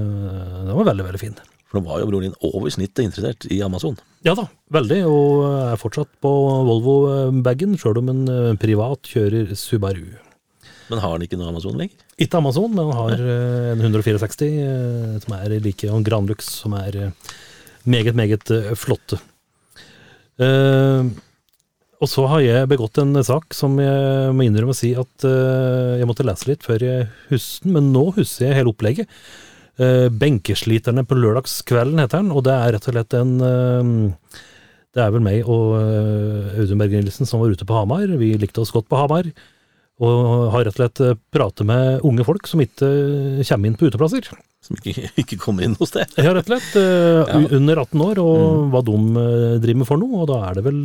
[0.66, 1.36] det var veldig, veldig fin.
[1.72, 3.94] For nå var jo broren din over snittet interessert i Amazon.
[4.26, 4.44] Ja da,
[4.76, 6.32] veldig, og er fortsatt på
[6.68, 10.10] Volvo-bagen, sjøl om en eh, privat kjører Subaru.
[10.90, 11.96] Men har han ikke noe Amazon lenger?
[12.20, 16.50] Ikke Amazon, men han har eh, en 164 eh, som er like og en Granlux
[16.60, 17.06] som er
[17.88, 18.44] meget, meget
[18.76, 19.16] flott.
[19.16, 19.22] flotte.
[22.02, 26.08] Og så har jeg begått en sak som jeg må innrømme å si at jeg
[26.10, 29.10] måtte lese litt før jeg husker den, men nå husker jeg hele opplegget.
[29.80, 34.28] Eh, Benkesliterne på lørdagskvelden heter den, og det er rett og slett en eh,
[34.92, 38.04] Det er vel meg og eh, Audun Berger Nilsen som var ute på Hamar.
[38.20, 39.30] Vi likte oss godt på Hamar.
[40.02, 42.88] Og har rett og slett pratet med unge folk som ikke
[43.46, 44.26] kommer inn på uteplasser.
[44.62, 46.10] Som ikke, ikke kommer inn hos sted?
[46.18, 46.74] ja, rett og slett
[47.28, 47.38] Ja.
[47.56, 48.96] under 18 år, og hva de
[49.62, 50.24] driver med for noe.
[50.24, 50.80] Og da er det vel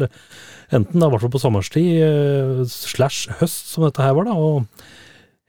[0.75, 4.61] enten, i hvert fall på sommerstid, slash høst, som dette her var, da, å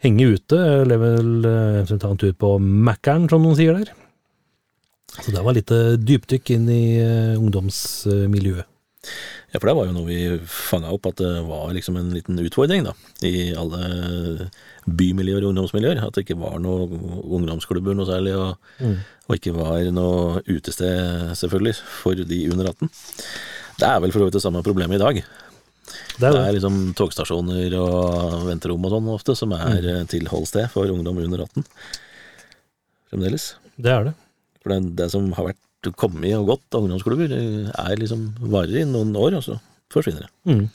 [0.04, 3.92] henge ute, eller vel eh, eventuelt ta en tur på Mækkern, som noen sier der.
[5.18, 8.74] Så det var litt eh, dypdykk inn i eh, ungdomsmiljøet.
[9.48, 10.18] Ja, for det var jo noe vi
[10.52, 12.92] fanga opp, at det var liksom en liten utfordring da,
[13.24, 14.50] i alle
[14.84, 16.02] bymiljøer og ungdomsmiljøer.
[16.04, 16.84] At det ikke var noe
[17.38, 18.90] ungdomsklubber noe særlig, og,
[19.30, 22.92] og ikke var noe utested, selvfølgelig, for de under 18.
[23.78, 25.22] Det er vel for så vidt det samme problemet i dag.
[26.18, 30.10] Det Det er er liksom togstasjoner og venterom og sånn ofte som er mm.
[30.12, 31.66] tilholdssted for ungdom under 18.
[33.12, 33.54] Fremdeles.
[33.78, 34.14] Det er det.
[34.62, 38.82] For det, det som har vært kommet og gått av ungdomsklubber, eh, er liksom varer
[38.82, 39.58] i noen år, og så
[39.92, 40.32] forsvinner det.
[40.50, 40.66] Mm.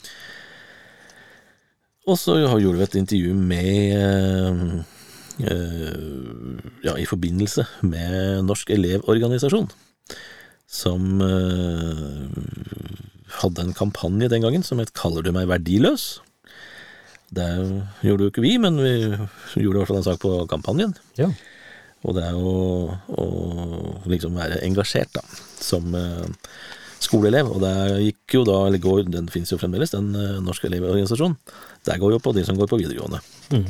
[2.04, 3.64] Og så gjorde vi et intervju med
[3.96, 4.74] eh,
[5.48, 6.00] eh,
[6.84, 9.70] Ja, i forbindelse med Norsk Elevorganisasjon,
[10.74, 12.28] som eh,
[13.40, 16.20] hadde en kampanje den gangen som het 'Kaller du meg verdiløs?'
[17.34, 17.48] Det
[18.04, 18.92] gjorde jo ikke vi, men vi
[19.58, 20.94] gjorde i hvert fall en sak på kampanjen.
[21.18, 21.32] Ja.
[22.04, 23.26] Og det er jo å
[24.10, 25.22] liksom være engasjert, da,
[25.58, 26.26] som eh,
[27.02, 27.48] skoleelev.
[27.48, 27.72] Og det
[28.04, 31.38] gikk jo da, eller går, den finnes jo fremdeles, den eh, norske elevorganisasjonen.
[31.88, 33.22] Der går jo på de som går på videregående.
[33.54, 33.66] Mm.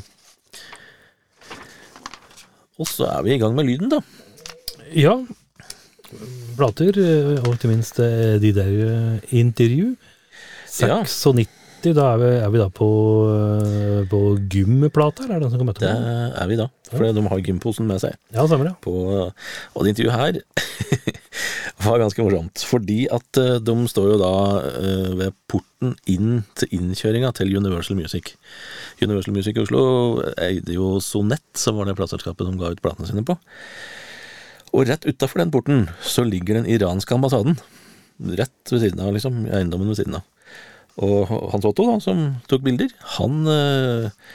[2.82, 4.02] Og så er vi i gang med lyden, da.
[4.98, 5.14] Ja.
[6.55, 9.94] Plater, eh, og ikke minst eh, de der eh, intervju.
[10.70, 11.48] 96
[11.85, 11.92] ja.
[11.94, 12.88] da er vi, er vi da på,
[14.11, 15.90] på gymplata, eller er det den som kan møte Det
[16.40, 18.16] er vi da, for de har gymposen med seg.
[18.35, 18.74] Ja, stemmer det.
[18.83, 18.94] På,
[19.29, 20.40] og det intervjuet her
[21.87, 24.35] var ganske morsomt, fordi at de står jo da
[25.20, 28.33] ved porten inn til innkjøringa til Universal Music.
[29.03, 29.85] Universal Music i Oslo
[30.40, 33.38] eide jo Sonett, som var det plateselskapet de ga ut platene sine på.
[34.74, 37.58] Og rett utafor den porten så ligger den iranske ambassaden.
[38.38, 39.44] Rett ved siden av, liksom.
[39.46, 40.26] i Eiendommen ved siden av.
[41.04, 44.26] Og Hans Otto, da, som tok bilder, han eh,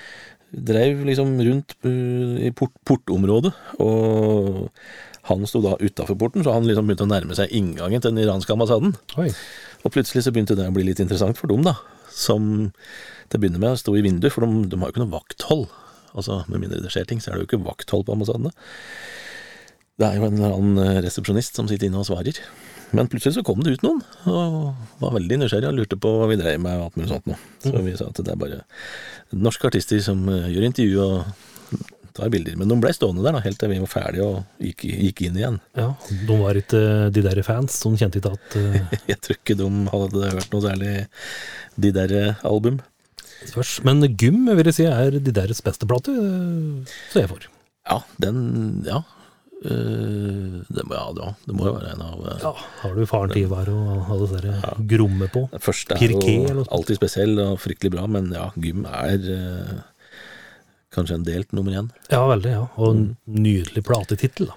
[0.51, 4.67] dreiv liksom rundt uh, i port, portområdet, og
[5.29, 8.23] han sto da utafor porten, så han liksom begynte å nærme seg inngangen til den
[8.25, 8.95] iranske ambassaden.
[9.21, 9.29] Oi.
[9.85, 11.77] Og plutselig så begynte det å bli litt interessant for dem, da.
[12.11, 12.71] Som
[13.29, 15.67] til å begynne med sto i vinduet, for de, de har jo ikke noe vakthold.
[16.17, 18.51] Altså, Med mindre det skjer ting, så er det jo ikke vakthold på ambassadene.
[19.99, 22.39] Det er jo en eller annen eh, resepsjonist som sitter inne og svarer.
[22.95, 23.99] Men plutselig så kom det ut noen,
[24.31, 27.27] og var veldig nysgjerrig og lurte på hva vi dreiv med og alt mulig sånt
[27.29, 27.37] noe.
[27.61, 28.63] Så vi sa at det er bare
[29.35, 31.83] norske artister som eh, gjør intervju og
[32.17, 32.55] tar bilder.
[32.59, 35.37] Men de ble stående der da, helt til vi var ferdige og gikk, gikk inn
[35.39, 35.59] igjen.
[35.77, 36.81] Ja, de var ikke
[37.13, 38.79] de der fans, som kjente ikke at uh...
[39.11, 40.95] Jeg tror ikke de hadde hørt noe særlig
[41.79, 42.81] de der eh, album.
[43.43, 43.77] spørs.
[43.87, 46.15] Men gym vil jeg si er de deres beste plate,
[47.13, 47.49] så jeg får.
[47.89, 48.43] Ja, den
[48.87, 49.03] Ja.
[49.59, 53.01] Eh, det, må, ja, det, det må jo være en av uh, Ja, har du
[53.09, 54.69] faren til Ivar og alle disse ja.
[54.93, 55.41] gromme på?
[55.51, 59.73] Den første er Pirke, jo alltid spesiell og fryktelig bra, men ja, gym er uh,
[60.95, 61.89] kanskje en delt nummer én.
[62.07, 62.63] Ja, veldig, ja.
[62.79, 64.47] Og en nydelig platetittel,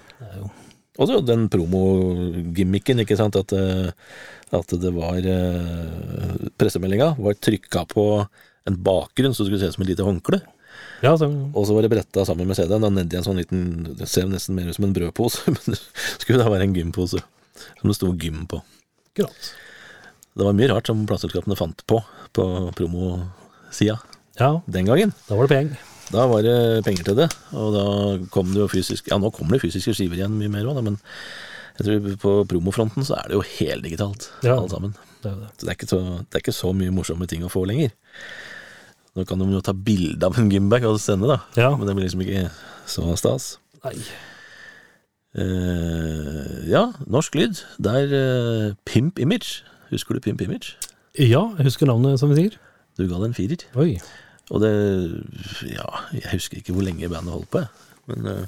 [0.93, 3.51] Og så den promogimmicken, ikke sant, at,
[4.55, 5.19] at det var
[6.57, 8.05] Pressemeldinga var trykka på
[8.69, 10.39] en bakgrunn så det skulle se ut som et lite håndkle.
[11.03, 13.63] Ja, så, Og så var det bretta sammen med CD-en, nedi en sånn liten
[13.99, 15.79] Det ser nesten mer ut som en brødpose, men det
[16.23, 18.61] skulle da være en gympose som det sto gym på.
[19.19, 19.49] Grat.
[20.33, 21.99] Det var mye rart som plateselskapene fant på
[22.33, 23.99] på promosida
[24.39, 25.11] Ja, den gangen.
[25.27, 25.81] da var det penger.
[26.13, 27.83] Da var det penger til det, og da
[28.33, 30.97] kom det jo fysisk Ja, nå kommer det fysiske skiver igjen mye mer men
[31.77, 34.57] jeg tror på promofronten så er det jo heldigitalt, Ja.
[34.59, 34.95] alt sammen.
[35.23, 35.47] Det er det.
[35.57, 37.91] Så det er, ikke så det er ikke så mye morsomme ting å få lenger.
[39.15, 41.75] Nå kan de jo ta bilde av en gymbag og sende, da, Ja.
[41.77, 42.47] men det blir liksom ikke
[42.89, 43.57] så stas.
[43.83, 43.93] Nei.
[45.37, 47.61] Uh, ja, norsk lyd.
[47.81, 49.63] Det er uh, Pimp Image.
[49.89, 50.75] Husker du Pimp Image?
[51.17, 52.57] Ja, jeg husker navnet, som vi sier.
[52.97, 53.63] Du ga det en firer.
[53.77, 53.95] Oi.
[54.51, 54.73] Og det
[55.71, 57.63] Ja, jeg husker ikke hvor lenge bandet holdt på.
[58.09, 58.45] Men uh,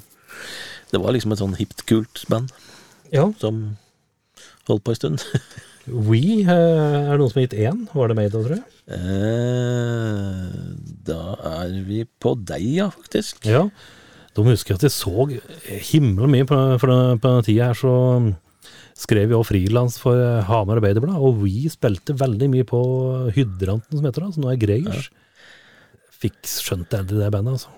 [0.92, 2.50] det var liksom et sånn hipt, kult band
[3.12, 3.28] Ja.
[3.40, 3.76] som
[4.68, 5.26] holdt på en stund.
[5.86, 7.84] We eh, er det noen som har gitt én.
[7.94, 8.64] Var det meg da, tror jeg?
[8.96, 10.48] Eh,
[11.06, 11.20] da
[11.60, 13.44] er vi på deg, ja, faktisk.
[13.46, 13.66] Ja.
[14.36, 15.28] De husker at jeg så
[15.92, 17.92] himmelen mye på, den- på den tida her, så
[18.96, 22.80] skrev jeg også frilans for eh, Hamar Arbeiderblad, og vi spilte veldig mye på
[23.36, 25.10] Hydranten, som heter det, som nå er Greyers.
[26.16, 27.72] Fikk skjønt aldri det bandet, altså.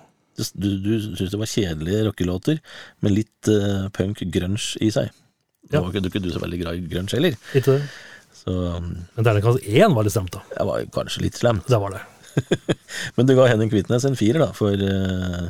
[0.55, 2.59] Du, du syntes det var kjedelige rockelåter
[3.03, 5.09] med litt uh, punk grunge i seg.
[5.69, 5.81] Nå Ja.
[5.85, 7.89] var er du ikke du så veldig glad i grunge heller, Ikke det?
[8.39, 10.41] så um, Men terningkast én var litt slemt, da.
[10.57, 11.67] jeg var kanskje litt slemt.
[11.69, 12.01] Det var det.
[13.17, 15.49] Men du ga Henning Kvitnes en firer, da, for, uh,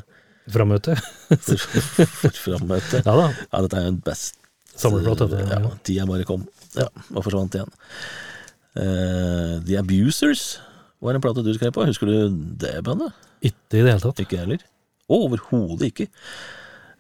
[0.50, 0.96] Frammøte.
[1.30, 3.04] for, for frammøte.
[3.06, 3.28] Ja da.
[3.54, 4.36] Ja, dette er jo en best
[4.80, 5.72] Samleplate, dette, Ja, ja.
[5.84, 6.46] tida bare kom.
[6.76, 7.72] Ja, og forsvant igjen.
[8.80, 10.60] Uh, The Abusers
[11.04, 11.84] var en plate du skrev på.
[11.88, 12.30] Husker du
[12.62, 13.12] det bandet?
[13.44, 14.22] Ikke i det hele tatt.
[14.24, 14.64] Ikke heller.
[15.12, 16.08] Overhodet ikke.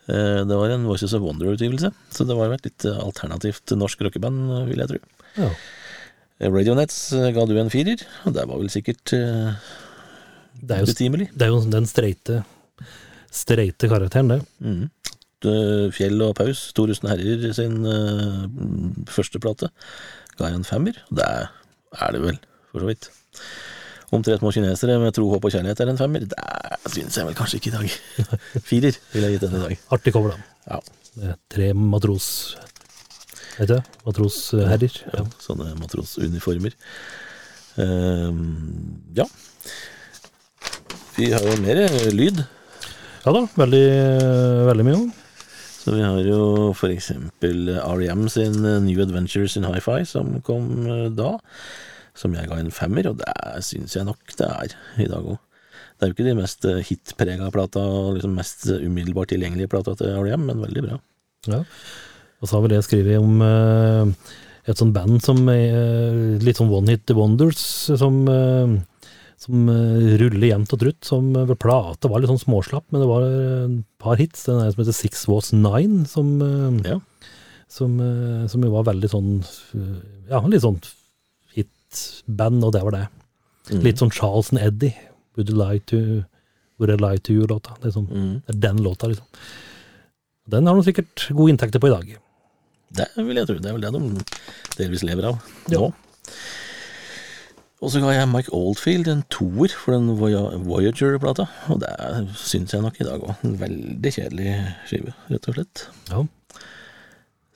[0.09, 3.75] Eh, det var en Voices of Wonder-utgivelse, så det var jo et litt eh, alternativt
[3.77, 5.01] norsk rockeband, eh, vil jeg tro.
[5.37, 5.49] Ja.
[6.49, 6.97] Radionets
[7.35, 9.57] ga du en firer, og det var vel sikkert uh,
[10.55, 11.27] Det er jo, betimelig.
[11.35, 12.37] det er jo den streite,
[13.27, 14.39] streite karakteren, det.
[15.43, 19.67] Eh, Fjell og Paus, To herrer sin mm, første plate,
[20.39, 21.03] ga jeg en femmer.
[21.11, 22.39] Det er det vel,
[22.71, 23.11] for så vidt.
[24.09, 26.23] Om må kinesere med tro, håp og kjærlighet er en femmer.
[26.25, 27.97] Det syns jeg vel kanskje ikke i dag.
[28.69, 29.83] Firer ville jeg gitt den i dag.
[29.93, 30.49] Artig cover, da.
[30.73, 30.79] Ja,
[31.13, 32.29] Det er tre matros...
[33.59, 33.79] Vet du?
[34.07, 34.93] Matrosherrer.
[35.11, 36.73] ja, sånne matrosuniformer.
[37.83, 38.39] Ehm,
[39.17, 39.25] ja.
[41.17, 41.81] Vi har jo mer
[42.15, 42.39] lyd.
[43.25, 43.87] Ja da, veldig,
[44.69, 45.01] veldig mye.
[45.79, 48.25] Så vi har jo for eksempel R.E.M.
[48.31, 51.33] sin eh, New Adventures in Hi-Fi, som kom eh, da.
[52.19, 54.73] Som jeg ga en femmer, og det syns jeg nok det er
[55.05, 55.39] i dag òg.
[55.99, 57.81] Det er jo ikke de mest eh, hitprega plata,
[58.15, 60.99] liksom mest eh, umiddelbart tilgjengelige plata til R.E.M., men veldig bra.
[61.51, 61.61] Ja.
[62.39, 64.11] Og så har vi det skrevet om eh,
[64.71, 67.59] et sånt band som eh, litt sånn one hit wonders,
[67.99, 68.77] som, eh,
[69.43, 70.99] som ruller jevnt og trutt.
[71.07, 74.45] Som ved plate var litt sånn småslapp, men det var et par hits.
[74.47, 76.31] Den er som heter Six Was Nine, som,
[76.87, 76.99] Ja.
[77.67, 77.99] som,
[78.51, 79.33] som jo var veldig sånn
[80.31, 80.79] Ja, litt sånn
[81.93, 83.07] hitband, og det var det.
[83.83, 84.95] Litt sånn Charles and Eddie.
[85.37, 86.23] Would, you lie to,
[86.79, 87.75] would I lie to you-låta.
[87.81, 88.41] Det, sånn, Mm.
[88.45, 89.25] det er den låta, liksom.
[90.49, 92.17] Den har de sikkert gode inntekter på i dag.
[92.91, 93.55] Det vil jeg tro.
[93.59, 94.23] Det er vel det de
[94.77, 95.91] delvis lever av Ja.
[97.81, 101.93] Og så ga jeg Mike Oldfield en toer for den Voyager-plata, og det
[102.35, 103.35] syns jeg nok i dag òg.
[103.45, 105.85] En veldig kjedelig skive, rett og slett.
[106.09, 106.23] Ja.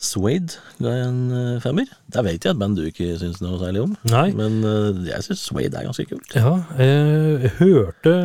[0.04, 1.88] Suede ga jeg en eh, femmer.
[2.12, 4.28] Der vet jeg et band du ikke syns noe særlig om, Nei.
[4.36, 6.36] men eh, jeg syns Suede er ganske kult.
[6.36, 8.16] Ja, jeg hørte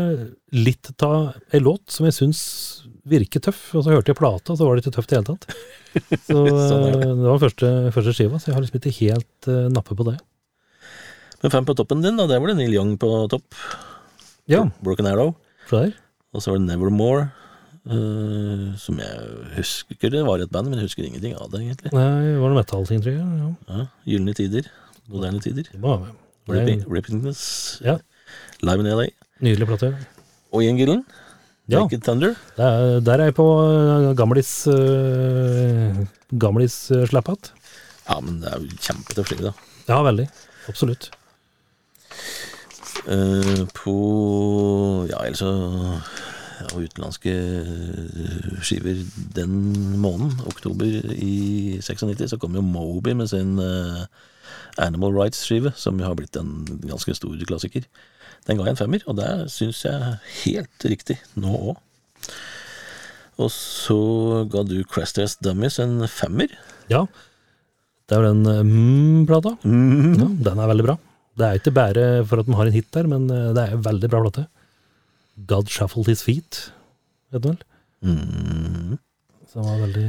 [0.54, 2.40] litt av ei låt som jeg syns
[3.08, 5.20] virker tøff, og så hørte jeg plata, og så var det ikke tøft i det
[5.22, 5.54] hele tatt.
[6.28, 7.06] Så Sånn er det.
[7.06, 10.04] eh, det var første, første skiva, så jeg har liksom ikke helt uh, nappe på
[10.10, 10.18] det.
[11.40, 13.56] Men fem på toppen din, da, det var det Neil Young på topp.
[14.50, 15.32] Ja, Broken Arrow.
[16.36, 17.30] Og så var det Nevermore,
[17.86, 21.92] eh, som jeg husker det var et band, men jeg husker ingenting av det, egentlig.
[21.94, 23.26] Nei, det var noe metallting, tror jeg.
[23.42, 24.70] Ja, Ja, Gylne tider.
[25.08, 25.70] Moderne tider.
[25.78, 27.80] er Rippingness.
[27.84, 27.98] Ja.
[28.64, 29.08] Live in LA.
[29.44, 29.92] Nydelig plate.
[30.52, 31.04] Og Ian Gillen.
[31.68, 31.82] Ja.
[31.82, 32.34] Naked Thunder.
[32.56, 35.98] Det er, der er jeg på uh, gamlis uh,
[36.40, 37.52] Gamlis uh, slappat.
[38.08, 39.68] Ja, men det er jo kjempetøff skive, da.
[39.90, 40.24] Ja, veldig.
[40.72, 41.10] Absolutt.
[43.04, 43.94] Uh, på
[45.10, 45.52] Ja, ellers så
[46.68, 49.00] ja, utenlandske eh, skiver
[49.36, 49.54] den
[50.00, 54.04] måneden, oktober i 96, så kom jo Moby med sin eh,
[54.78, 57.86] Animal Rights-skive, som har blitt en ganske stor klassiker.
[58.46, 61.80] Den ga jeg en femmer, og det syns jeg helt riktig nå òg.
[63.38, 63.98] Og så
[64.50, 66.52] ga du Crash Test Dummies en femmer.
[66.90, 67.04] Ja.
[68.08, 69.54] Det er jo den mm-plata.
[69.62, 70.16] Mm.
[70.18, 70.96] Ja, den er veldig bra.
[71.38, 73.84] Det er ikke bare for at den har en hit der, men det er en
[73.84, 74.48] veldig bra plate.
[75.46, 76.72] God Shuffled His Feet,
[77.32, 77.58] vet du vel?
[78.02, 78.98] Mm.
[79.48, 80.06] Som var veldig,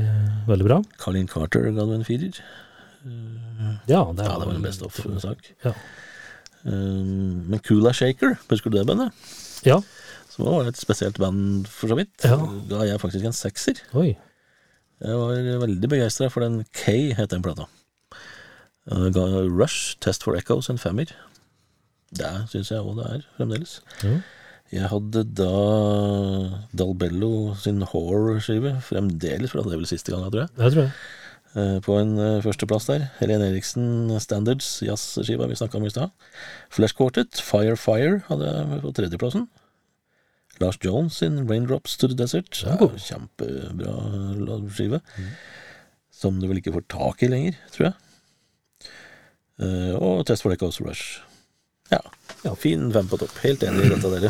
[0.50, 0.80] veldig bra.
[1.00, 2.40] Colin Carter ga du en firer.
[3.88, 5.52] Ja, det, Ja, det var en best of-sak.
[5.64, 5.74] Ja.
[6.66, 9.14] Um, men Kula Shaker, husker du det bandet?
[9.66, 9.80] ja.
[10.30, 12.24] Som var et spesielt band, for så vidt.
[12.24, 12.36] Ja.
[12.70, 13.80] Ga jeg faktisk en sekser.
[13.98, 14.14] Oi.
[15.02, 17.66] Jeg var veldig begeistra for den K, het den plata.
[18.90, 21.12] Jeg ga Rush, Test for Echoes, en femmer.
[22.16, 23.80] Det syns jeg òg det er, fremdeles.
[24.04, 24.20] Ja.
[24.70, 25.50] Jeg hadde da
[26.78, 30.52] Dalbello sin Horror-skive, fremdeles, for det er vel siste gang, tror jeg.
[30.60, 30.92] Det tror jeg.
[31.58, 33.08] Eh, På en eh, førsteplass der.
[33.18, 36.14] Helene Eriksen Standards, jazzskiva vi snakka om i stad.
[36.70, 39.48] Flash Quartet, Fire Fire, hadde jeg på tredjeplassen.
[40.62, 42.62] Lars Jones sin Raindrops to the Desert.
[42.68, 43.96] Ja, kjempebra
[44.70, 44.70] skive.
[44.76, 45.02] skive.
[46.20, 48.92] Som du vel ikke får tak i lenger, tror jeg.
[49.64, 51.22] Eh, og Test for Echoes Rush.
[51.90, 52.04] Ja,
[52.46, 53.34] ja, fin fem på topp.
[53.42, 54.30] Helt enig i dette, dere.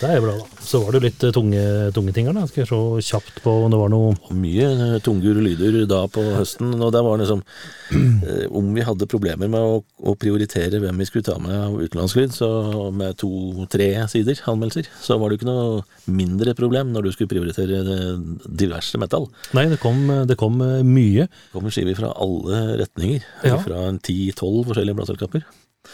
[0.00, 0.62] Det er bra, da.
[0.64, 1.62] Så var det jo litt eh, tunge,
[1.96, 2.44] tunge ting her, da.
[2.50, 2.68] Skal vi
[3.04, 7.02] se kjapt på om det var noe mye tungere lyder da på høsten, og det
[7.06, 7.42] var liksom
[7.94, 11.78] eh, Om vi hadde problemer med å, å prioritere hvem vi skulle ta med av
[11.80, 12.50] utenlandslyd, så
[12.94, 17.32] med to-tre sider anmeldelser, så var det jo ikke noe mindre problem når du skulle
[17.32, 19.28] prioritere eh, diverse metal.
[19.56, 21.28] Nei, det kom, det kom eh, mye.
[21.30, 23.58] Det kommer skiver fra alle retninger, Ja.
[23.62, 25.44] fra ti-tolv forskjellige plateselskaper.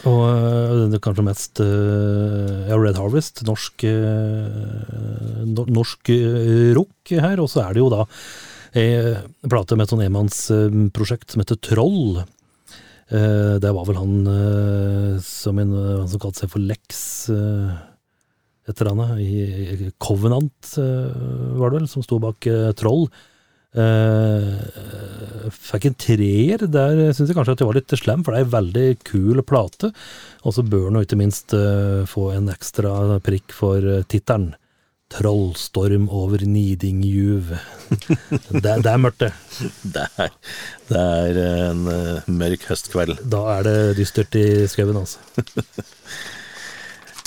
[0.07, 0.21] Og
[0.77, 6.11] det det kanskje mest øh, ja, Red Harvest, norsk, øh, norsk
[6.77, 7.41] rock her.
[7.43, 8.05] Og så er det jo da
[8.71, 9.17] ei
[9.51, 12.21] plate med et sånn enmannsprosjekt som heter Troll.
[13.11, 14.15] Eh, det var vel han
[15.25, 19.19] som en, han som kalte seg for Lex et eller annet.
[19.19, 22.47] I Covenant var det vel, som sto bak
[22.79, 23.09] Troll.
[23.71, 24.57] Uh,
[25.55, 26.65] fikk en treer.
[26.67, 29.43] Der syns jeg kanskje at jeg var litt slem, for det er en veldig kul
[29.47, 29.91] plate.
[30.43, 34.53] Og så bør den jo ikke minst uh, få en ekstra prikk for tittelen.
[35.11, 37.49] 'Trollstorm over Nidingjuv'.
[38.63, 39.33] det, det er mørkt, det.
[39.95, 40.29] Det er,
[40.87, 43.19] det er en uh, mørk høstkveld.
[43.27, 45.19] Da er det dystert i skauen, altså.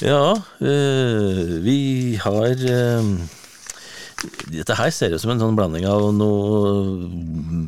[0.03, 2.63] Ja, vi har
[4.53, 6.73] Dette her ser ut som en sånn blanding av noe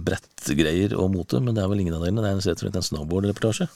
[0.07, 2.25] brettgreier og mote, men det er vel ingen av delene.
[2.25, 3.69] Det er rett og slett en snowboard-reportasje.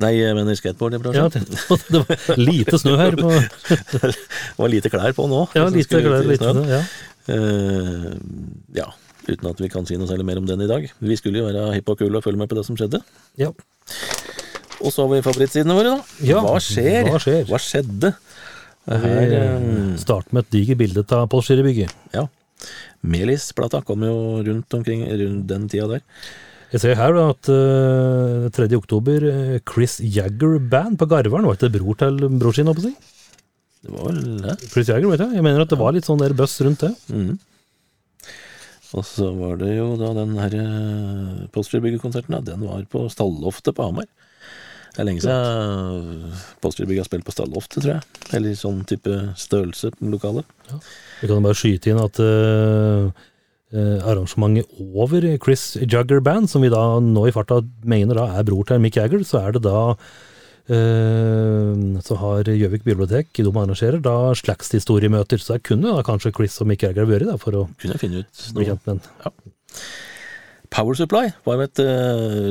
[0.00, 1.42] Nei, jeg mener skateboard-reportasje.
[1.42, 3.16] Ja, det, var lite snø her.
[3.20, 3.32] På,
[3.92, 4.14] det
[4.56, 5.44] var lite klær på nå.
[5.56, 6.64] ja, lite klær, lite snø.
[6.70, 6.82] Ja.
[7.30, 8.14] Uh,
[8.74, 8.88] ja,
[9.28, 10.88] uten at vi kan si noe særlig mer om den i dag.
[11.04, 13.02] Vi skulle jo være hippe og kule og følge med på det som skjedde.
[13.40, 13.52] Ja.
[14.80, 16.24] Og så har vi favorittsidene våre, da.
[16.24, 17.10] Ja, hva skjer?
[17.10, 17.44] hva skjer?
[17.50, 18.14] Hva skjedde?
[18.88, 21.96] Vi eh, eh, starter med et digert bilde av Postgirobygget.
[22.16, 22.28] ja.
[23.00, 24.14] Melis-plata kom jo
[24.44, 26.02] rundt omkring rundt den tida der.
[26.70, 28.66] Jeg ser her da at uh, 3.
[28.78, 32.78] oktober, eh, Chris Jagger Band på Garveren, var ikke det bror til bror sin, holdt
[32.78, 33.16] på å si?
[33.80, 34.56] Det var vel det.
[34.68, 35.38] Chris Jagger, vet jeg.
[35.38, 36.92] Jeg mener at det var litt sånn der bøss rundt det.
[37.10, 37.32] Mm.
[39.00, 42.42] Og så var det jo da den her eh, Postgirobygget-konserten, da.
[42.52, 44.06] Den var på Stalloftet på Hamar.
[44.90, 48.22] Det er lenge siden Postgirobygg har spilt på Stalloftet, tror jeg.
[48.36, 50.48] Eller sånn type størrelse på lokalet.
[51.20, 56.72] Vi kan jo bare skyte inn at eh, arrangementet over Chris Jugger Band, som vi
[56.72, 59.78] da nå i farta mener da er bror til Mick Jagger, så er det da
[59.94, 66.34] eh, så har Gjøvik bibliotek, de arrangerer da slags historiemøter, Så jeg kunne da kanskje
[66.34, 69.50] Chris og Mick Jagger vært da, for å Kunne finne ut bli kjent med den.
[70.70, 72.50] Power Supply var et eh,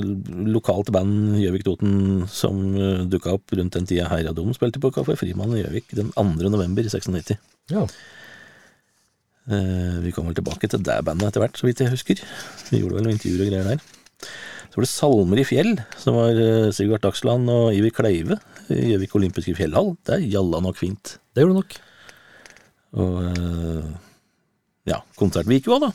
[0.52, 4.92] lokalt band Gjøvik Toten som uh, dukka opp rundt den tida Herja Dom spilte på
[4.96, 6.26] Kafé Frimann i Gjøvik den 2.
[6.52, 7.38] november i 96.
[7.72, 7.86] Ja.
[9.50, 12.20] Eh, vi kom vel tilbake til det bandet etter hvert, så vidt jeg husker.
[12.70, 14.28] Vi gjorde vel noen intervjuer og greier der.
[14.70, 18.38] Så var det Salmer i fjell, som var eh, Sigvart Dagsland og Iver Kleive
[18.70, 19.96] i Gjøvik olympiske fjellhall.
[20.06, 21.16] Det er jalla nok fint.
[21.34, 21.80] Det gjorde det nok.
[23.00, 23.90] Og eh,
[24.92, 25.92] ja, ikke var da.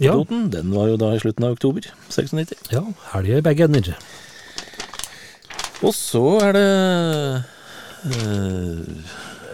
[0.00, 0.14] På Ja.
[0.56, 2.72] Den var jo da i slutten av oktober 96.
[2.72, 2.80] Ja,
[3.12, 3.92] helg i begge ender.
[5.84, 7.44] Og så er det
[8.08, 8.80] eh,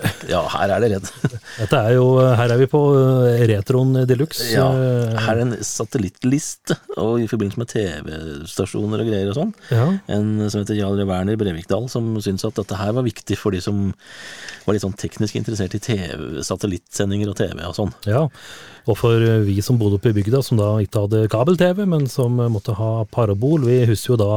[0.32, 1.08] Ja, her er det redd.
[1.60, 4.48] Dette er jo, her er vi på eh, retroen de luxe.
[4.52, 9.52] Ja, eh, her er en satellittliste, og i forbindelse med TV-stasjoner og greier og sånn.
[9.70, 13.54] Ja, En som heter Jarl Werner Brevikdal, som syntes at dette her var viktig for
[13.54, 13.90] de som
[14.66, 17.94] var litt sånn teknisk interessert i TV, satellittsendinger og TV og sånn.
[18.10, 18.26] ja.
[18.86, 22.36] Og for vi som bodde oppe i bygda, som da ikke hadde kabel-TV, men som
[22.54, 24.28] måtte ha parabol, vi husker jo da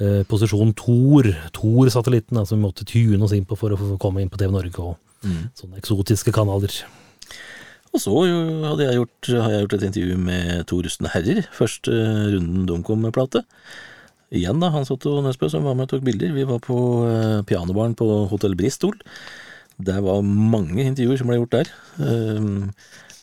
[0.00, 4.32] eh, posisjon Tor, Tor-satellitten, som vi måtte tune oss inn på for å komme inn
[4.32, 4.96] på TV Norge og
[5.58, 6.72] sånne eksotiske kanaler.
[7.88, 8.14] Og så
[8.68, 11.46] hadde jeg gjort, har jeg gjort et intervju med to rustne herrer.
[11.56, 11.94] Første
[12.34, 13.42] runden de kom med plate.
[14.28, 16.34] Igjen da, Hans Otto Nesbø som var med og tok bilder.
[16.36, 18.96] Vi var på eh, pianobaren på Hotell Bristol.
[19.78, 21.70] Det var mange intervjuer som ble gjort der.
[22.02, 22.68] Um,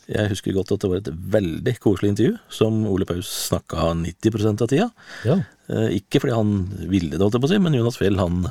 [0.06, 4.62] jeg husker godt at det var et veldig koselig intervju, som Ole Paus snakka 90
[4.62, 4.90] av tida.
[5.26, 6.52] Ja, Eh, ikke fordi han
[6.86, 8.46] ville det, holdt jeg på å si, men Jonas Fjell, han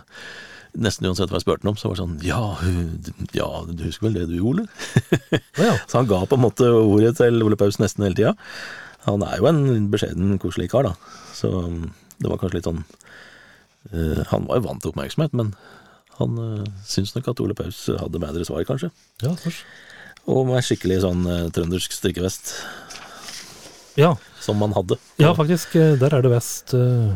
[0.75, 2.39] Nesten uansett hva jeg spurte om, så var det sånn Ja,
[3.31, 4.65] ja, du husker vel det du gjorde?
[5.55, 5.77] Ja.
[5.87, 8.33] Så han ga på en måte ordet til Ole Paus nesten hele tida.
[9.05, 11.13] Han er jo en beskjeden, koselig kar, da.
[11.31, 15.55] Så um, det var kanskje litt sånn uh, Han var jo vant til oppmerksomhet, men
[16.19, 18.91] han uh, syns nok at Ole Paus hadde bedre svar, kanskje.
[19.23, 19.63] ja, spørs.
[20.31, 22.53] Og med skikkelig sånn eh, trøndersk strikkevest,
[23.99, 24.97] Ja, som man hadde.
[25.21, 26.73] ja, faktisk, eh, der er det vest.
[26.73, 27.15] eh,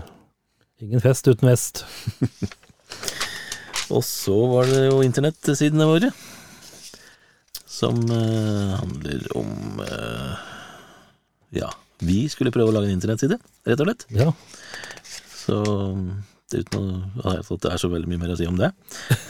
[0.79, 1.83] Ingen fest uten vest.
[3.91, 6.11] Og så var det jo internettsidene våre,
[7.65, 9.49] som handler om
[11.51, 11.71] Ja,
[12.05, 14.05] vi skulle prøve å lage en internettside, rett og slett.
[14.13, 14.29] Ja,
[15.33, 15.57] Så
[16.53, 16.85] uten
[17.17, 18.69] å at det er så veldig mye mer å si om det.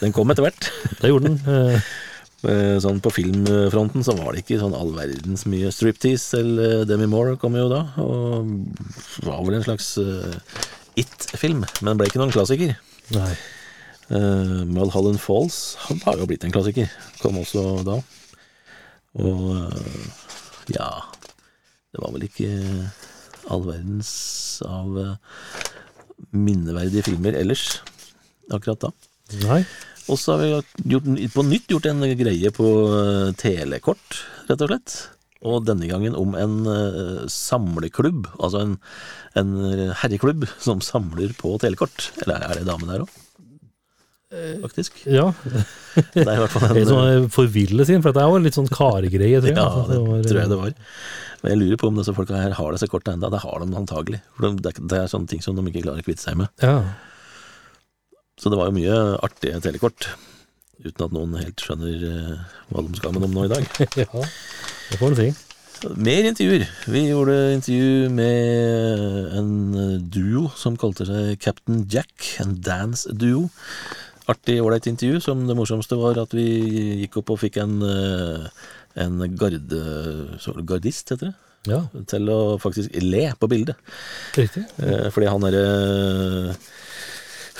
[0.03, 0.69] Den kom etter hvert.
[1.01, 1.81] det gjorde den.
[2.43, 6.39] eh, Eh, Sånn på filmfronten så var det ikke sånn all verdens mye striptease.
[6.39, 8.47] Eller Demi Moore kom jo da, og
[9.27, 10.37] var vel en slags uh,
[10.99, 12.77] it-film, men ble ikke noen klassiker.
[13.15, 13.33] Nei.
[14.09, 16.89] Uh, Mulholland Falls han har jo blitt en klassiker.
[17.21, 17.99] Kom også da.
[19.19, 20.07] Og uh,
[20.69, 20.89] ja
[21.89, 22.49] Det var vel ikke
[23.49, 24.11] all verdens
[24.67, 25.13] av eh,
[26.35, 27.79] minneverdige filmer ellers
[28.53, 28.91] akkurat da.
[29.41, 29.63] Nei.
[30.09, 30.49] Og så har vi
[30.95, 32.67] gjort, på nytt gjort en greie på
[32.97, 34.19] eh, telekort,
[34.49, 34.97] rett og slett.
[35.47, 38.75] Og denne gangen om en eh, samleklubb, altså en,
[39.39, 39.55] en
[40.01, 42.09] herreklubb som samler på telekort.
[42.25, 43.17] Eller er det dame der òg?
[44.61, 44.99] Faktisk.
[45.09, 45.31] Ja,
[46.13, 48.43] Det er i hvert fall det er en sånn forvillelse sin, for dette er jo
[48.43, 49.57] litt sånn karegreie, tror jeg.
[49.57, 50.75] Ja, det, det var, tror jeg det var.
[51.39, 53.31] Men jeg lurer på om disse folka her har disse kortene enda.
[53.33, 54.19] Det har de antagelig.
[54.35, 56.51] For det det er sånne ting som de ikke klarer å kvitte seg med.
[56.61, 56.75] Ja.
[58.39, 60.07] Så det var jo mye artige telekort.
[60.79, 63.65] Uten at noen helt skjønner eh, hva de skal med dem nå i dag.
[63.99, 64.25] ja,
[64.89, 65.29] det får du si.
[65.95, 66.63] Mer intervjuer.
[66.91, 69.51] Vi gjorde intervju med en
[70.11, 73.45] duo som kalte seg Captain Jack, en dance-duo.
[74.29, 76.45] Artig, ålreit intervju, som det morsomste var at vi
[77.03, 78.49] gikk opp og fikk en, eh,
[79.03, 79.79] en garde,
[80.69, 81.35] gardist, heter det,
[81.71, 83.75] Ja, til å faktisk le på bildet.
[84.37, 84.63] riktig.
[84.79, 86.55] Eh, Fordi han derre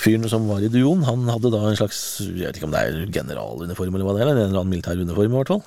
[0.00, 2.82] fyren som var i duoen, han hadde da en slags Jeg vet ikke om det
[2.82, 5.64] er generaluniform eller hva det er, eller en eller annen militær uniform i hvert fall.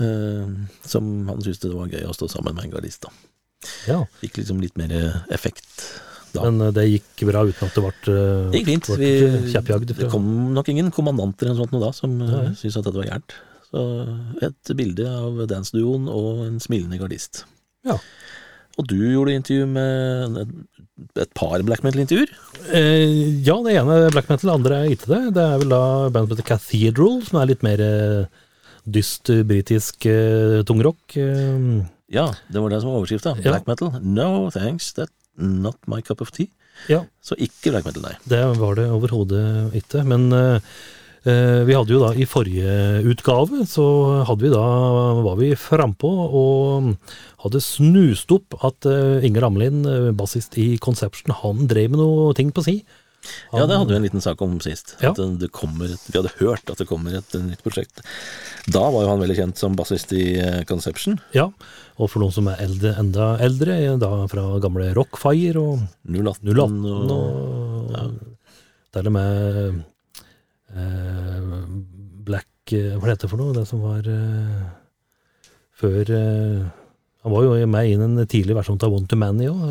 [0.00, 0.52] Eh,
[0.88, 3.12] Som han syntes det var gøy å stå sammen med en gardist, da.
[3.88, 4.94] Ja, Fikk liksom litt mer
[5.28, 5.68] effekt
[6.32, 6.46] da.
[6.46, 8.90] men eh, det gikk bra uten at det ble, eh, det gikk fint.
[9.00, 9.12] Vi,
[9.92, 10.26] det kom
[10.56, 13.36] nok ingen kommandanter eller noe sånt da, som uh, syntes at dette var gærent.
[13.70, 13.82] Så
[14.46, 17.44] et bilde av dance-duoen og en smilende gardist.
[17.86, 18.00] Ja.
[18.80, 20.40] Og du gjorde intervju med
[21.16, 22.30] et, par black metal-intervjuer.
[22.74, 25.22] Eh, ja, det ene er black metal, det andre er ikke det.
[25.38, 25.82] Det er vel da
[26.12, 28.44] bandet som heter Cathedral, som er litt mer eh,
[28.90, 31.16] dyst britisk eh, tungrock.
[31.16, 31.80] Eh,
[32.10, 33.36] Ja, det var det som var overskrifta.
[33.38, 33.52] Ja.
[33.52, 33.92] Black metal.
[34.02, 36.48] No thanks, that's not my cup of tea.
[36.88, 38.14] Ja, Så ikke black metal, nei.
[38.24, 40.02] det var det overhodet ikke.
[40.08, 40.60] Men eh, eh,
[41.24, 43.84] vi hadde jo da i forrige utgave, så
[44.28, 44.62] hadde vi da,
[45.26, 46.94] var vi frampå og
[47.44, 52.32] hadde snust opp at eh, Inger Amlin, eh, bassist i Conception, han drev med noe
[52.38, 52.78] ting på si.
[53.52, 54.94] Ja, det hadde vi en liten sak om sist.
[55.04, 55.10] Ja.
[55.12, 58.00] Det- det kommer et, vi hadde hørt at det kommer et, eh, nytt prosjekt.
[58.72, 61.18] Da var jo han veldig kjent som bassist i eh, Conception.
[61.36, 61.50] Ja,
[62.00, 66.80] og for noen som er eldre, enda eldre, da fra gamle Rockfire og 018, 018
[66.88, 67.10] og
[67.92, 68.10] og
[68.92, 69.80] til og med eh,
[72.26, 73.54] Black eh, Hva heter det for noe?
[73.56, 74.60] Det som var eh,
[75.80, 76.62] før eh,
[77.24, 79.64] Han var jo med inn en tidlig versjon av One to Many òg.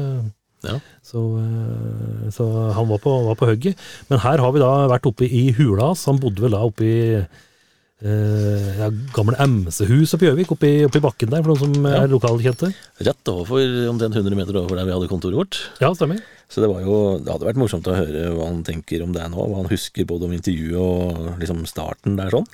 [0.67, 0.75] Ja.
[1.05, 2.45] Så, eh, så
[2.75, 3.79] han var på, var på hugget.
[4.09, 6.03] Men her har vi da vært oppe i hula hans.
[6.09, 10.99] Han bodde vel da oppe i eh, ja, gamle MC-hus oppe i Gjøvik, oppe, oppe
[10.99, 12.03] i bakken der, for noen som Ja.
[12.03, 12.73] er lokalkjente.
[13.07, 15.61] Rett overfor, omtrent 100 meter overfor der vi hadde kontoret vårt.
[15.81, 16.19] Ja, stemmer.
[16.49, 19.21] Så det var jo, det hadde vært morsomt å høre hva han tenker om det
[19.29, 22.47] nå, hva han husker både om intervjuet og liksom starten der sånn.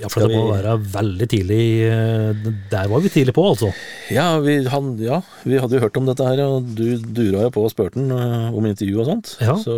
[0.00, 3.44] Ja, for Skal det må vi- være veldig tidlig eh, Der var vi tidlig på,
[3.52, 3.68] altså.
[4.10, 7.50] Ja vi, han, ja, vi hadde jo hørt om dette her, og du dura jo
[7.54, 9.34] på og spurte han øh, om intervju og sånt.
[9.44, 9.54] Ja.
[9.60, 9.76] Så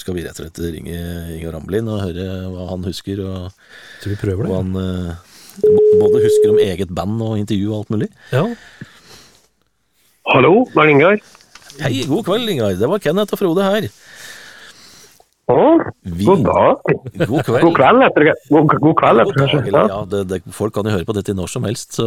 [0.00, 0.96] skal vi rett og slett ringe
[1.36, 2.26] Ingar Ramlin og høre
[2.56, 3.52] hva han husker, og
[4.00, 4.50] Tror vi prøver det.
[4.50, 5.14] hva han øh,
[6.00, 8.08] både husker om eget band og intervju og alt mulig.
[8.32, 8.48] Ja,
[10.24, 11.18] Hallo, det er Ingar.
[11.82, 12.76] Hei, god kveld, Ingar.
[12.78, 13.88] Det var Kenneth og Frode her.
[15.50, 15.56] Å,
[16.08, 16.78] Vi- god dag.
[17.28, 17.60] God kveld.
[17.66, 18.28] God kveld, etter.
[18.48, 19.98] God, god kveld, God dag, Ja.
[20.08, 22.06] det, det, folk kan jo høre på dette når som helst, så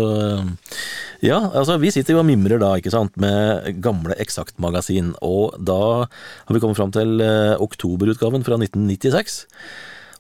[1.22, 6.08] Ja, altså, vi sitter jo og mimrer da, ikke sant, med gamle Eksakt-magasin, og da
[6.08, 9.46] har vi kommet fram til øh, oktoberutgaven fra 1996.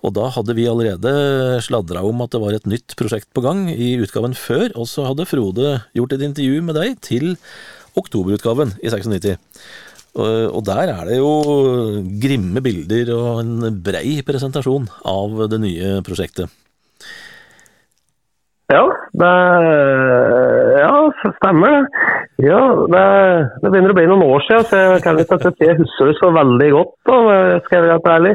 [0.06, 3.66] Og da hadde vi allerede sladra om at det var et nytt prosjekt på gang
[3.74, 7.36] i utgaven før, og så hadde Frode gjort et intervju med deg til
[8.00, 9.38] oktoberutgaven i 96.
[10.18, 11.30] Og der er det jo
[12.24, 16.50] grimme bilder og en brei presentasjon av det nye prosjektet.
[18.74, 18.82] Ja,
[19.16, 19.34] det
[20.82, 20.96] Ja,
[21.38, 21.84] stemmer det.
[22.48, 22.60] Ja,
[22.92, 23.04] det,
[23.64, 26.18] det begynner å bli noen år siden, så jeg kan ikke si jeg husker det
[26.20, 27.16] så veldig godt, da,
[27.66, 28.34] skal jeg være helt ærlig.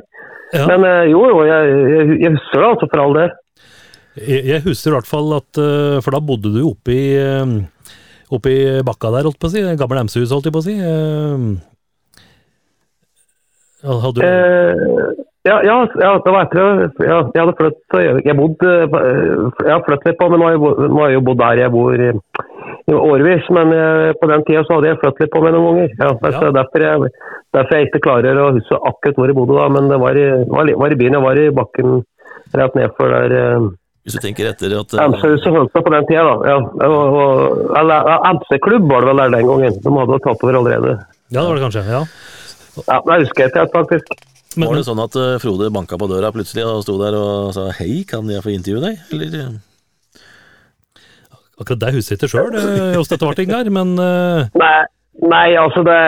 [0.52, 0.64] Ja.
[0.70, 3.30] Men eh, jo, jo, jeg, jeg, jeg husker det altså for all del.
[4.20, 7.04] jeg, jeg husker i hvert fall at eh, For da bodde du oppe i
[8.32, 9.60] eh, Oppe i bakka der, holdt på å si.
[9.76, 10.78] Gamle MC-hus, holdt jeg på å si.
[10.80, 11.60] Eh,
[13.82, 14.74] Hadde du Eh,
[15.42, 16.60] ja, ja, ja, det var etter
[17.02, 20.60] ja, jeg hadde flyttet Jeg bodde Jeg har flyttet litt på, men nå har jeg,
[20.62, 22.10] bo- nå har jeg jo bodd der jeg bor i,
[22.94, 23.48] årevis.
[23.50, 25.90] Men jeg, på den tida så hadde jeg flyttet litt på meg noen ganger.
[25.98, 26.52] Ja, er Ja.
[26.60, 27.10] derfor, jeg,
[27.58, 29.66] derfor jeg ikke klarer å huske akkurat hvor jeg bodde da.
[29.74, 31.18] Men det var i, var, var i byen.
[31.18, 31.98] Jeg var i bakken
[32.54, 33.66] rett nedfor der eh,
[34.02, 36.34] Hvis du tenker etter at eh, MC-huset holdt seg på den tida, da.
[36.50, 36.58] Ja,
[37.78, 39.76] eller MC-klubb var det vel der den gangen.
[39.84, 40.94] De hadde tatt over allerede.
[41.30, 41.84] Ja, det var det kanskje.
[41.86, 42.04] ja.
[42.88, 44.14] Ja, Det husker jeg ikke helt, faktisk.
[44.56, 47.52] Men, Var det sånn at eh, Frode banka på døra plutselig og sto der og
[47.56, 49.38] sa 'hei, kan jeg få intervjue deg', eller?
[49.38, 49.52] eh,
[51.60, 53.70] akkurat det husker jeg ikke sjøl, hvordan dette ble, Ingar.
[53.70, 54.78] Men eh, Nei,
[55.30, 56.00] nei altså det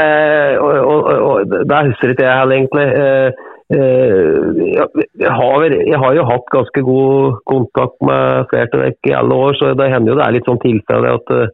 [0.58, 2.88] og, og, og, Det husker ikke jeg heller, egentlig.
[3.72, 9.14] Eh, jeg, har, jeg har jo hatt ganske god kontakt med flere av dere i
[9.16, 11.52] alle år, så det hender jo det er litt sånn tilfelle at eh,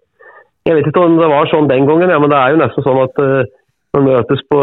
[0.68, 2.84] Jeg vet ikke om det var sånn den gangen, ja, men det er jo nesten
[2.84, 3.46] sånn at eh,
[3.94, 4.60] når vi møtes på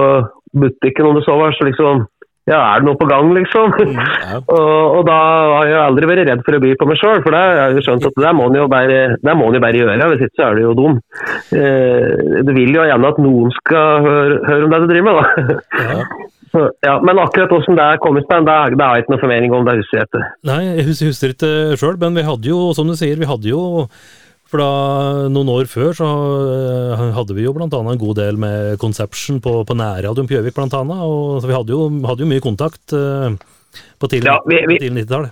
[0.60, 2.04] butikken om det så var, så liksom
[2.48, 3.74] Ja, er det noe på gang, liksom?
[3.92, 4.38] Ja.
[4.56, 5.18] Og, og da
[5.58, 7.84] har jeg aldri vært redd for å by på meg sjøl, for det har jeg
[7.84, 10.78] skjønt at det må en jo bare, bare gjøre, hvis ikke så er du jo
[10.78, 10.96] dum.
[11.58, 15.20] Eh, det vil jo gjerne at noen skal høre, høre om det du driver med,
[15.20, 15.60] da.
[15.84, 16.08] Ja.
[16.48, 19.20] Så, ja, men akkurat hvordan det er kommet seg, det, det har jeg ikke noe
[19.20, 20.22] formening om, det husker jeg ikke.
[20.48, 21.50] Nei, jeg husker, husker ikke
[21.82, 23.60] sjøl, men vi hadde jo, som du sier, vi hadde jo
[24.48, 24.68] For da,
[25.34, 29.60] noen år før så eh, hadde vi jo annet en god del med Conception på,
[29.68, 30.56] på nærradioen på Gjøvik.
[30.56, 33.36] Og, så vi hadde jo, hadde jo mye kontakt uh,
[34.00, 35.28] på tidlig, Ja, vi- vi- tidlig 90-tall.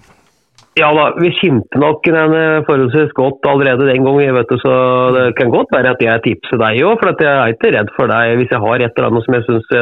[0.75, 4.73] Ja da, vi kjente nok den eh, forholdsvis godt allerede den gangen, vet du, så
[5.15, 7.93] det kan godt være at jeg tipser deg òg, for at jeg er ikke redd
[7.95, 9.77] for deg hvis jeg har et eller annet som jeg syns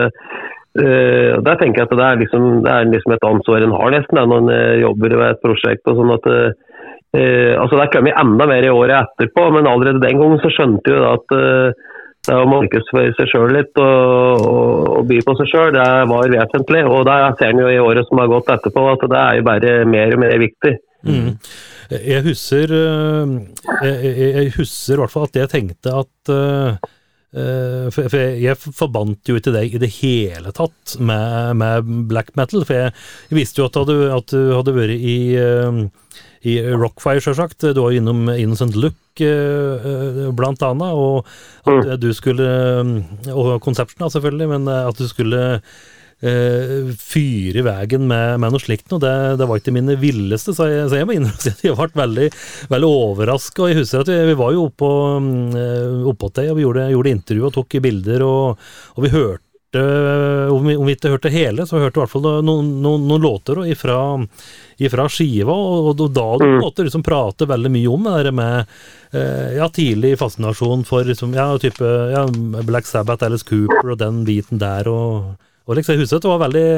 [0.73, 3.91] Uh, der tenker jeg at det er liksom, det er liksom et ansvar en har
[3.93, 5.84] nesten når en jobber ved et prosjekt.
[5.86, 6.25] og sånn at
[7.18, 10.93] eh, altså Det kom enda mer i året etterpå, men allerede den gangen så skjønte
[10.93, 11.89] vi at eh,
[12.24, 16.30] det å markedsføre seg sjøl litt og, og, og by på seg sjøl, det var
[16.32, 16.84] vesentlig.
[16.88, 19.45] Og det ser en jo i året som har gått etterpå, at det er jo
[19.49, 20.72] bare mer og mer viktig.
[21.03, 21.34] Mm.
[21.91, 23.34] Jeg husker eh,
[23.84, 26.36] jeg, jeg- husker i hvert fall at jeg tenkte at
[27.34, 32.61] for, jeg, jeg forbandt jo ikke deg i det hele tatt med, med black metal,
[32.70, 32.91] for jeg,
[33.32, 35.16] jeg visste jo at du at du hadde vært i,
[36.43, 37.63] i Rockfire, sjølsagt.
[37.63, 40.93] Du var jo innom Innocent Look, eh, eh, blant annet.
[40.93, 41.27] Og
[41.65, 42.47] at du skulle
[43.31, 45.61] Og Conception, selvfølgelig, men at du skulle
[46.21, 48.99] eh, fyre i veien med, med noe slikt noe.
[48.99, 52.01] Det, det, var ikke mine villeste, så jeg, så jeg må innrømme at jeg ble
[52.03, 52.27] veldig,
[52.75, 53.69] veldig overraska.
[53.71, 54.91] Jeg husker at vi, vi var jo oppå
[56.11, 59.42] opp deg, og vi gjorde, gjorde intervju og tok bilder, og, og vi hørte
[59.80, 63.07] om vi, om vi, ikke hørte hele, så hørte vi i hvert fall noen, noen,
[63.09, 63.97] noen låter ifra,
[64.78, 66.57] ifra skiva, og, og, da du mm.
[66.61, 68.76] måtte liksom prate veldig mye om det der med
[69.13, 72.28] eh, ja, tidlig fascinasjon for liksom, ja, type ja,
[72.67, 74.91] Black Sabbath, Alice Cooper og den biten der.
[74.91, 76.69] og og liksom, jeg husker at det var veldig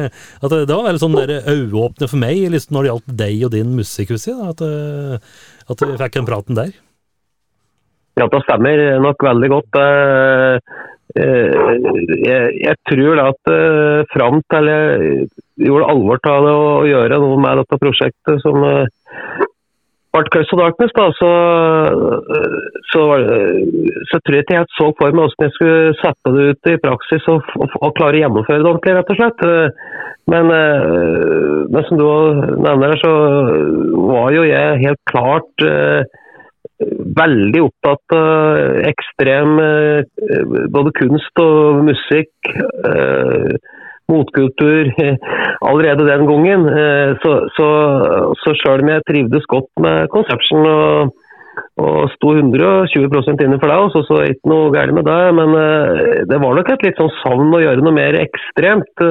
[0.46, 3.72] at det, var veldig sånn øyeåpne for meg liksom, når det gjaldt deg og din
[3.80, 5.16] musikk, at, eh,
[5.74, 6.76] at vi fikk den praten der.
[8.16, 9.80] Ja, det stemmer nok veldig godt.
[9.82, 10.76] Eh,
[11.16, 13.52] jeg, jeg tror at
[14.12, 15.28] fram til jeg
[15.68, 18.64] gjorde alvor av det å gjøre noe med dette prosjektet som
[20.16, 21.30] ble Curse of Darkness, da, så,
[22.92, 23.02] så,
[24.10, 26.76] så, tror jeg ikke jeg så for meg hvordan jeg skulle sette det ut i
[26.84, 29.44] praksis og, og, og klare å gjennomføre det ordentlig, rett og slett.
[30.32, 30.52] Men,
[31.70, 32.06] men som du
[32.64, 33.12] nevner, så
[34.08, 35.68] var jo jeg helt klart
[37.16, 39.56] veldig opptatt av ekstrem
[40.76, 42.56] både kunst og musikk
[44.12, 44.92] motkultur
[45.70, 46.68] allerede den gangen.
[46.70, 47.68] Eh, så, så,
[48.44, 51.14] så selv om jeg trivdes godt med Conception og,
[51.82, 55.22] og sto 120% inne for deg, så, så ikke noe galt med det.
[55.40, 59.06] Men eh, det var nok et litt sånn savn å gjøre noe mer ekstremt.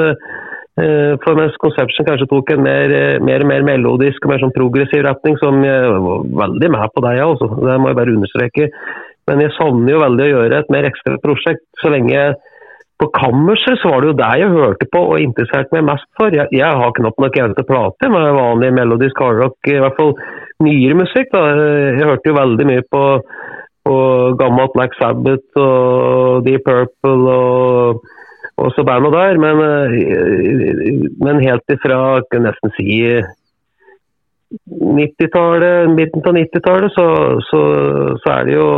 [0.74, 5.04] Eh, for mens Conception kanskje tok en mer, mer, mer melodisk og mer sånn progressiv
[5.06, 7.50] retning, som jeg var veldig med på deg, altså.
[7.62, 8.70] det må jeg bare understreke.
[9.30, 12.24] Men jeg savner jo veldig å gjøre et mer ekstra prosjekt, så lenge
[13.00, 16.34] på kammerset så var det jo det jeg hørte på og interesserte meg mest for.
[16.34, 20.12] Jeg, jeg har knapt nok eneste plate med vanlig melodisk hardrock, i hvert fall
[20.62, 21.32] nyere musikk.
[21.34, 21.42] da.
[21.54, 23.04] Jeg hørte jo veldig mye på,
[23.86, 23.96] på
[24.42, 28.06] gammelt Black Sabbath og Deep Purple og,
[28.60, 29.40] og så bandet der.
[29.42, 29.62] Men,
[31.24, 32.00] men helt ifra,
[32.30, 32.90] kan jeg nesten si
[34.70, 37.06] 90-tallet, midten av 90-tallet, så,
[37.48, 37.60] så,
[38.22, 38.68] så, er det jo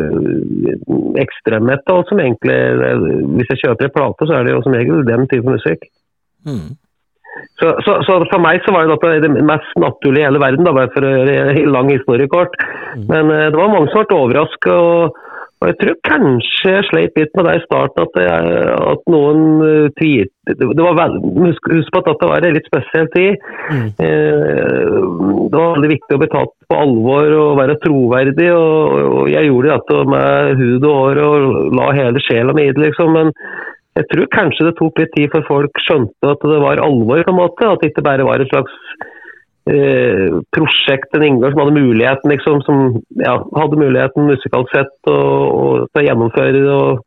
[0.00, 2.56] eh, ekstremmetal som egentlig
[3.36, 5.86] Hvis jeg kjøper en plate, så er det jo som regel den type musikk.
[6.46, 6.74] Mm.
[7.60, 10.72] Så, så, så, for meg så var det det mest naturlige i hele verden, da,
[10.76, 12.56] bare for å gjøre en lang historiekort.
[12.96, 13.06] Mm.
[13.10, 14.76] Men uh, det var mange som ble overraska.
[14.76, 15.22] Og,
[15.56, 19.46] og jeg tror kanskje jeg sleit litt med det i starten, at, jeg, at noen
[19.96, 23.46] tviet det var vel, husk, husk, på at dette var en litt spesiell tid.
[23.72, 23.86] Mm.
[24.04, 24.92] Eh,
[25.50, 28.46] det var veldig viktig å bli tatt på alvor og være troverdig.
[28.54, 32.76] og, og Jeg gjorde dette med hud og hår og la hele sjela mi i
[32.76, 33.16] det, liksom.
[33.16, 33.34] Men
[33.98, 37.24] jeg tror kanskje det tok litt tid før folk skjønte at det var alvor.
[37.24, 38.78] på en måte, At det ikke bare var et slags
[39.70, 42.80] eh, prosjekt, en inngang som hadde muligheten liksom, som
[43.22, 46.64] ja, hadde muligheten musikalsk sett å gjennomføre det.
[46.70, 47.04] og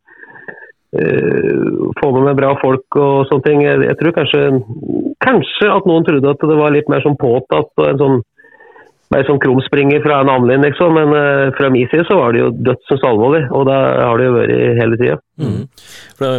[0.97, 3.63] uh, få med meg bra folk og sånne ting.
[3.65, 4.43] Jeg, jeg, tror kanskje,
[5.25, 8.19] kanskje at noen trodde at det var litt mer sånn påtatt og en sånn
[9.13, 10.93] mer som krumspringer fra en annen liksom.
[10.93, 14.27] Men uh, fra min side så var det jo dødsens alvorlig, og det har det
[14.27, 15.17] jo vært hele tida.
[15.39, 15.61] Mm.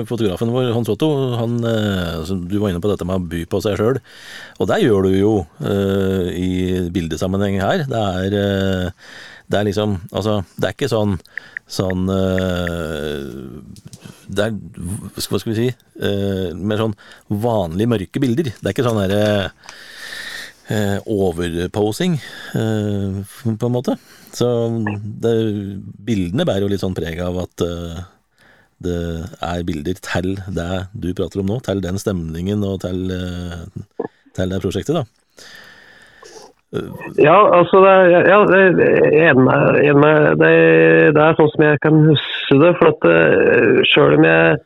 [0.09, 1.11] Fotografen vår, Hans Otto,
[1.41, 4.01] han, uh, du var inne på dette med å by på seg sjøl.
[4.61, 6.51] Og det gjør du jo uh, i
[6.95, 7.87] bildesammenheng her.
[7.91, 8.31] Det er,
[9.51, 11.19] det er liksom Altså, det er ikke sånn
[11.71, 12.03] sånn
[14.27, 14.57] Det er
[15.15, 15.69] Hva skal vi si
[16.59, 16.97] Mer sånn
[17.31, 18.51] vanlig mørke bilder.
[18.51, 19.51] Det er ikke sånn derre
[20.71, 22.17] eh, overposing,
[22.55, 23.97] eh, på en måte.
[24.33, 24.49] Så
[25.23, 25.35] det,
[26.07, 28.03] bildene bærer jo litt sånn preg av at eh,
[28.81, 29.01] det
[29.45, 34.07] er bilder til det du prater om nå, til den stemningen og til, eh,
[34.37, 35.07] til det prosjektet, da.
[37.19, 37.95] Ja, altså det,
[38.31, 38.59] ja, det,
[39.27, 40.05] en, en,
[40.39, 40.51] det,
[41.17, 42.71] det, er sånn som jeg kan huske det.
[42.79, 44.61] For at uh, sjøl om jeg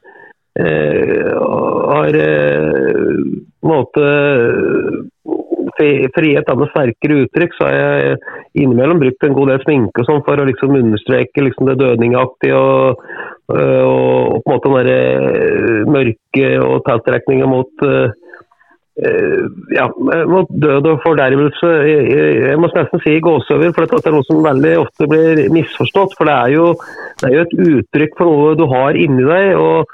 [0.61, 3.23] eh, har en
[3.65, 4.05] måte
[5.79, 8.19] for av gi sterkere uttrykk, så har jeg
[8.63, 12.59] innimellom brukt en god del sminke og sånn for å liksom understreke liksom det dødningaktige
[12.59, 13.07] og,
[13.55, 15.01] øh, og, på en måte den
[15.31, 18.13] øh, mørke og tiltrekninga mot uh,
[19.75, 19.89] ja,
[20.31, 21.71] mot død og fordervelse.
[21.83, 26.15] Jeg, må nesten si gåsehud, for dette er noe som veldig ofte blir misforstått.
[26.15, 26.69] For det er jo,
[27.19, 29.59] det er jo et uttrykk for noe du har inni deg.
[29.59, 29.91] og,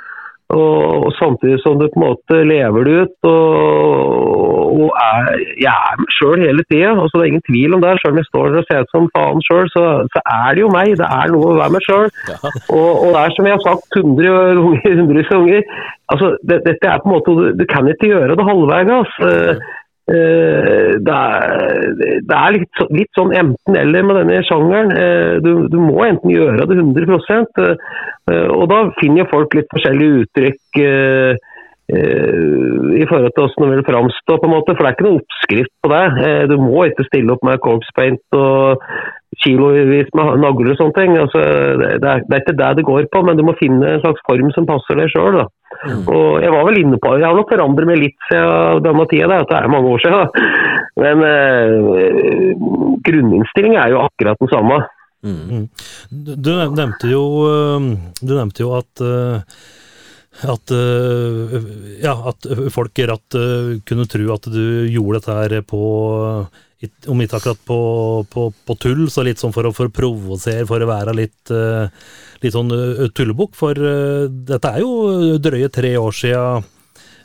[0.50, 3.16] og, samtidig som du på en måte lever det ut.
[3.30, 6.92] Og, og er, jeg er meg sjøl hele tida.
[6.94, 7.96] Altså, det er ingen tvil om det.
[8.00, 10.64] Sjøl om jeg står der og ser ut som faen sjøl, så, så, er det
[10.64, 10.94] jo meg.
[11.00, 12.06] Det er noe å være meg sjøl.
[12.76, 14.36] Og, og, det er som jeg har sagt hundre
[14.86, 15.82] hundrevis av ganger.
[16.14, 18.96] Altså, det, dette er på en måte, Du kan ikke gjøre det halvveis.
[19.00, 19.60] Altså.
[20.10, 21.92] det er,
[22.26, 24.90] det er litt, litt sånn enten-eller med denne sjangeren.
[24.96, 27.20] Eh, Du, du må enten gjøre det 100
[27.66, 30.82] eh, og da finner folk litt forskjellige uttrykk
[31.91, 34.74] i forhold til hvordan det vil framstå, på en måte.
[34.74, 36.05] For det er ikke noen oppskrift på det.
[36.26, 38.84] Eh, Du må ikke stille opp med corpse paint og
[39.41, 41.16] kilovis med nagler og sånne ting.
[41.16, 41.41] Altså,
[41.80, 44.05] det, det, er, det er ikke det det går på, men du må finne en
[44.05, 45.43] slags form som passer deg sjøl.
[46.11, 49.28] Og jeg var vel inne på Jeg har nok forandret meg litt siden denne tida,
[49.30, 50.49] det, det er mange år siden.
[51.01, 52.55] Men eh,
[53.07, 54.80] grunninnstillinga er jo akkurat den samme.
[55.20, 59.41] Du du nevnte jo, øh, du nevnte jo at øh,
[60.49, 61.55] at, øh,
[62.01, 65.80] ja, at folk ratt øh, kunne tro at du gjorde dette her på
[67.12, 67.80] Om ikke akkurat på,
[68.32, 71.51] på, på tull, så litt sånn for å, for å provosere, for å være litt,
[71.53, 71.91] øh,
[72.41, 72.72] litt sånn
[73.12, 73.53] tullebukk.
[73.53, 73.76] For
[74.49, 76.79] dette er jo drøye tre år sia Eh,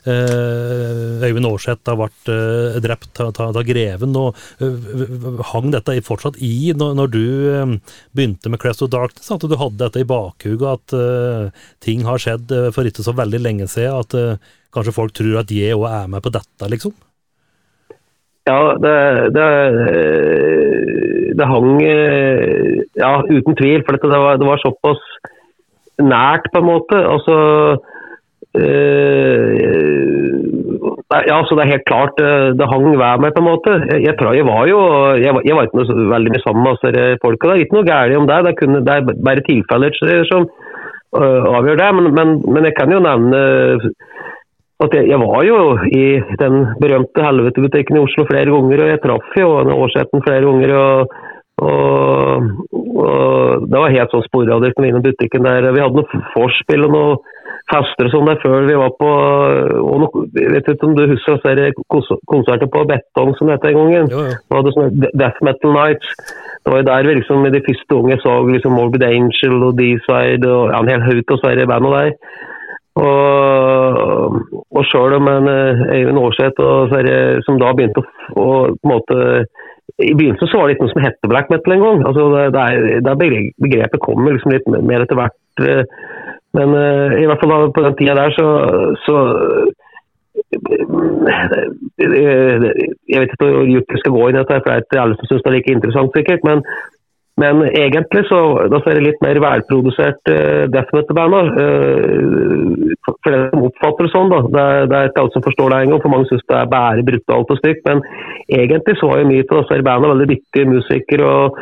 [0.06, 4.16] Øyvind Aarseth har vært eh, drept av, greven.
[4.18, 7.72] og eh, Hang dette fortsatt i når, du eh,
[8.16, 9.32] begynte med Crest of Darkness?
[9.34, 13.16] At du hadde dette i bakhuget, at eh, ting har skjedd eh, for ikke så
[13.16, 14.04] veldig lenge siden?
[14.04, 16.94] At eh, kanskje folk tror at jeg òg er med på dette, liksom?
[18.46, 18.96] Ja, det,
[19.34, 19.46] det,
[21.34, 23.82] det hang eh, Ja, uten tvil.
[23.82, 25.02] For det, var, det var såpass
[25.98, 27.00] nært, på en måte.
[27.02, 27.36] Altså
[27.74, 27.92] eh,
[31.26, 33.72] Ja, så det er helt klart eh, det hang ved meg, på en måte.
[33.92, 34.78] Jeg, jeg, jeg var jo
[35.16, 37.48] Jeg, jeg var ikke noe veldig mye sammen med disse folka.
[37.48, 38.38] Det er ikke noe galt om det.
[38.46, 39.92] Det, kunne, det er bare tilfeller
[40.30, 40.48] som
[41.16, 41.90] uh, avgjør det.
[41.98, 43.42] Men, men, men jeg kan jo nevne
[44.84, 46.06] at jeg, jeg var jo i
[46.42, 50.74] den berømte helvetebutikken i Oslo flere ganger, og jeg traff jo denne årsetten flere ganger.
[50.82, 51.14] og,
[51.64, 52.50] og,
[53.06, 55.70] og Det var helt sånn sporadisk innom butikken der.
[55.70, 57.16] Vi hadde noe vorspiel og noe
[57.70, 59.08] fester som der før vi var på
[59.82, 61.38] og noe, Jeg vet ikke om du husker
[61.92, 64.10] kons- konserter på Betong som det het den gangen?
[64.12, 64.22] Jo.
[64.50, 66.08] Vi hadde sånne Death Metal Nights.
[66.62, 70.46] Det var jo der vi liksom, de første unge så liksom Morbid Angel og D-Side
[70.50, 72.12] og ja, en hel haug av disse bandene der.
[72.96, 74.40] Og,
[74.72, 78.46] og sjøl om en eh, Øyvind Aarseth og er det- som da begynte å, å
[78.72, 79.18] på en måte
[80.02, 82.02] I begynnelsen så var det ikke noe som hette black metal engang.
[82.08, 85.36] Altså, det, det, er- det begrepet kommer liksom litt mer etter hvert.
[86.56, 88.46] Eh, Men uh, i hvert fall på den tida der så,
[89.04, 89.14] så
[91.96, 95.00] jeg vet ikke hvor dypt jeg skal gå inn i dette, for det er ikke
[95.02, 96.44] alle som syns det er like interessant, sikkert.
[96.48, 96.62] Men,
[97.42, 101.34] men egentlig så er det litt mer velprodusert uh, death metal-band.
[101.56, 104.38] Uh, for for det som oppfatter det sånn, da.
[104.54, 106.72] Det er, det er ikke alle som forstår det engang, for mange syns det er
[106.72, 107.82] bare brutalt og stygt.
[107.88, 108.02] Men
[108.60, 111.32] egentlig så var jo mye av disse bandene veldig dyktige musikere.
[111.32, 111.60] og,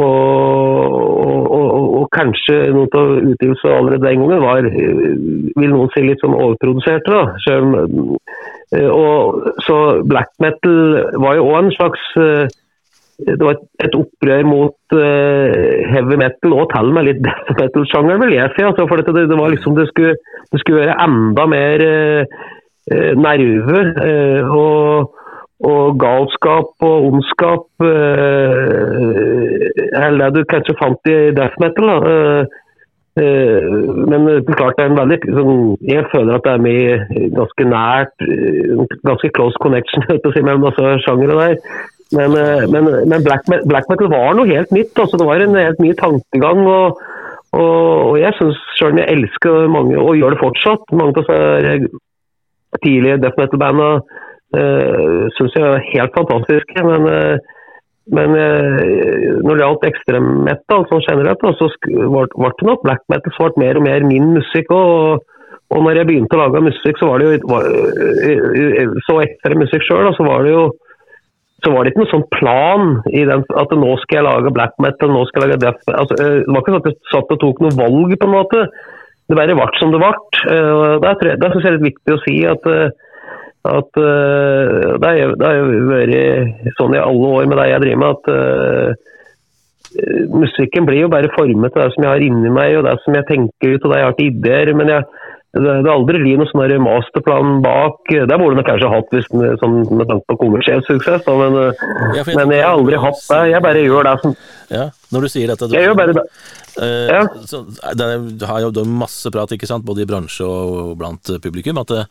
[0.00, 1.49] og,
[2.00, 5.02] og, kanskje noen av utgivelsene allerede den gangen var eh,
[5.60, 7.12] vil noen si litt sånn overproduserte.
[7.12, 7.22] da.
[7.44, 7.76] Selv,
[8.76, 9.76] eh, og, så
[10.08, 10.80] black metal
[11.22, 12.56] var jo òg en slags eh,
[13.20, 18.38] det var et, opprør mot heavy metal, og til og med litt death metal-sjangeren, vil
[18.38, 18.64] jeg si.
[18.64, 20.14] Altså, for det, det var liksom, det skulle,
[20.48, 21.84] det skulle være enda mer
[23.20, 23.82] nerve.
[24.48, 25.19] og
[25.60, 29.00] og galskap og ondskap eh,
[30.00, 31.90] Eller det du kanskje fant i death metal.
[31.90, 31.96] Da.
[32.12, 32.42] Eh,
[33.20, 33.68] eh,
[34.08, 36.92] men klart det er en veldig sånn, Jeg føler at det er mye
[37.36, 41.56] ganske nært eh, Ganske close connection si, mellom disse sjangrene der.
[42.16, 44.96] Men, eh, men, men black, black metal var noe helt nytt.
[44.96, 46.64] Altså, det var en helt ny tankegang.
[46.66, 47.00] og
[47.50, 51.24] og, og jeg syns selv om jeg elsker mange, og gjør det fortsatt, mange av
[51.24, 51.88] disse
[52.84, 53.88] tidlige death metal-banda
[54.56, 56.84] uh, syns jeg er helt fantastiske.
[56.86, 57.36] Men, uh,
[58.10, 63.36] men uh, når det gjaldt ekstrem metal sånn generelt, så ble det nok black metal
[63.36, 64.70] som ble mer og mer min musikk.
[64.74, 65.24] Og,
[65.70, 68.46] og når jeg begynte å lage musikk, så var det jo var, eh,
[68.82, 70.70] eh, så ekstrem musikk sjøl, så var det jo
[71.64, 74.72] så var det ikke noen sånn plan i den, at nå skal jeg lage black
[74.80, 75.92] metal, nå skal jeg lage death.
[75.92, 78.34] Altså, eh, det var ikke sånn at jeg satt og tok noe valg, på en
[78.36, 78.62] måte.
[79.28, 80.12] Det bare ble som det ble.
[80.54, 82.90] Eh, jeg- der syns jeg det er litt viktig å si at, eh,
[83.68, 87.82] at uh, det jo- det har jo vært sånn i alle år med det jeg
[87.82, 88.90] driver med, at eh,
[90.32, 93.14] musikken blir jo bare formet til det som jeg har inni meg, og det som
[93.14, 94.74] jeg tenker ut, og det jeg har til ideer.
[94.74, 95.04] men jeg
[95.52, 98.04] det det aldri blir noen sånn masterplan bak.
[98.06, 99.26] Det burde du kanskje hatt hvis,
[99.58, 101.72] sånn, med tanke på kommersiell suksess, da, men, eh,
[102.14, 103.40] Ja, jeg- men jeg har aldri hatt det.
[103.50, 104.36] Jeg bare gjør det som
[104.70, 106.24] Ja, når du sier dette du, Jeg gjør bare det.
[106.78, 107.26] Eh, Ja.
[107.44, 111.90] så, det har jo masse prat ikke sant, både i bransje og blant publikum, at
[111.90, 112.04] eh,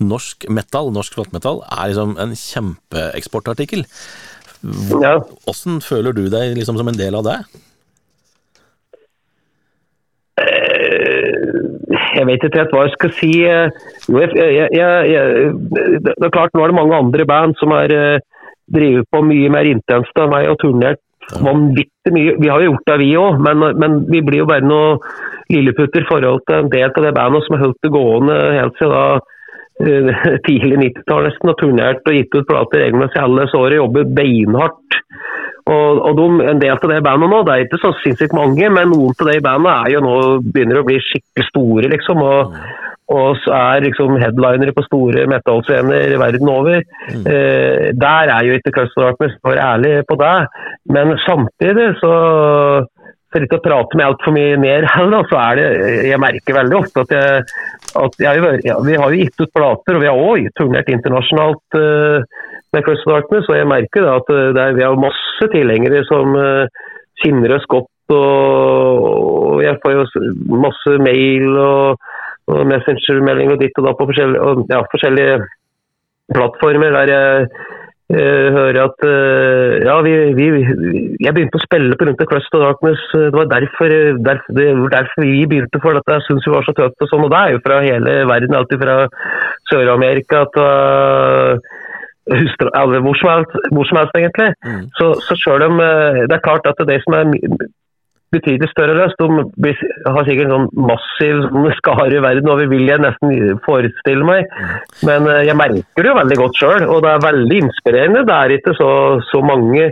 [0.00, 3.84] norsk metal, norsk flottmetall, er liksom en kjempeeksportartikkel.
[5.02, 5.18] Ja.
[5.48, 7.40] Åssen føler du deg liksom som en del av det?
[10.38, 11.73] Eh,
[12.14, 13.32] jeg vet ikke helt hva jeg skal si.
[13.48, 15.52] eh, Jo, jeg, jeg,
[16.04, 18.22] det er klart, nå er det mange andre band som har eh,
[18.74, 21.00] drevet på mye mer intenst enn meg og turnert
[21.44, 22.34] vanvittig mye.
[22.40, 24.98] Vi har jo gjort det, vi òg, men, men vi blir jo bare noe
[25.52, 28.80] lilleputter i forhold til en del av det bandet som har holdt det gående helt
[28.80, 29.06] siden da
[29.84, 35.00] eh, tidlig 90-tall nesten, og turnert og gitt ut plater regelmessig alle årene, jobber beinhardt.
[35.64, 38.68] Og, og de, En del av det bandet nå, det er ikke så sinnssykt mange,
[38.68, 42.24] men noen av de bandene er jo nå begynner å bli skikkelig store, liksom.
[42.24, 42.58] og
[43.12, 46.78] og så er liksom headlinere på store metallscener verden over.
[47.12, 50.36] Eh, der er jo ikke Customer Darkness, for ærlig på det.
[50.88, 52.14] Men samtidig så
[53.34, 55.68] for ikke å prate med altfor mye mer heller, så er det
[56.08, 57.44] Jeg merker veldig ofte at, jeg,
[58.06, 61.78] at jeg, ja, vi har jo gitt ut plater, og vi har òg turnert internasjonalt
[62.74, 66.34] eh, med Customer Darkness, og jeg merker at eh, er, vi har masse tilhengere som
[66.34, 66.66] uh,
[67.22, 67.90] kinner oss godt.
[68.14, 70.24] Og, jeg får jo
[70.60, 72.10] masse mail og,
[72.52, 75.38] og messengermelding og ditt og da på forskjellige, ja, forskjellige
[76.34, 77.46] plattformer der jeg
[78.12, 80.48] eh, hører at eh, ja, vi, vi,
[81.24, 83.06] jeg begynte å spille på rundt The Crust of Darkness.
[83.14, 83.96] Det var derfor,
[84.28, 87.00] derfor, det var derfor vi begynte, for dette jeg syntes vi var så tøft.
[87.00, 88.98] Og sånn, og det er jo fra hele verden, alltid fra
[89.72, 91.64] Sør-Amerika til
[92.32, 94.50] Hustra, eller hvor som helst, hvor som helst egentlig.
[94.98, 97.34] Så, så selv om eh, det er klart at det de som er
[98.34, 99.72] betydelig større løs, de
[100.14, 104.48] har sikkert en sånn massiv sånn skare i verden over, vil jeg nesten forestille meg.
[105.04, 108.24] Men eh, jeg merker det jo veldig godt sjøl, og det er veldig inspirerende.
[108.30, 108.90] Det er ikke så,
[109.28, 109.90] så, mange,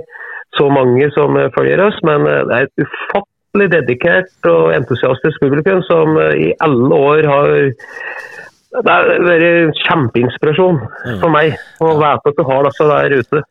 [0.56, 5.84] så mange som eh, følger oss, men det er et ufattelig dedikert og entusiastisk publikum
[5.84, 7.72] som i alle år har
[8.72, 10.78] det har vært kjempeinspirasjon
[11.20, 13.42] for meg å vite at du har disse der ute.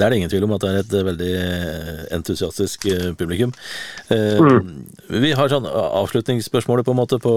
[0.00, 3.10] Det er det ingen tvil om at det er et eh, veldig eh, entusiastisk eh,
[3.20, 3.52] publikum.
[4.08, 4.70] Mm.
[5.20, 7.34] Vi har sånn avslutningsspørsmålet på en måte på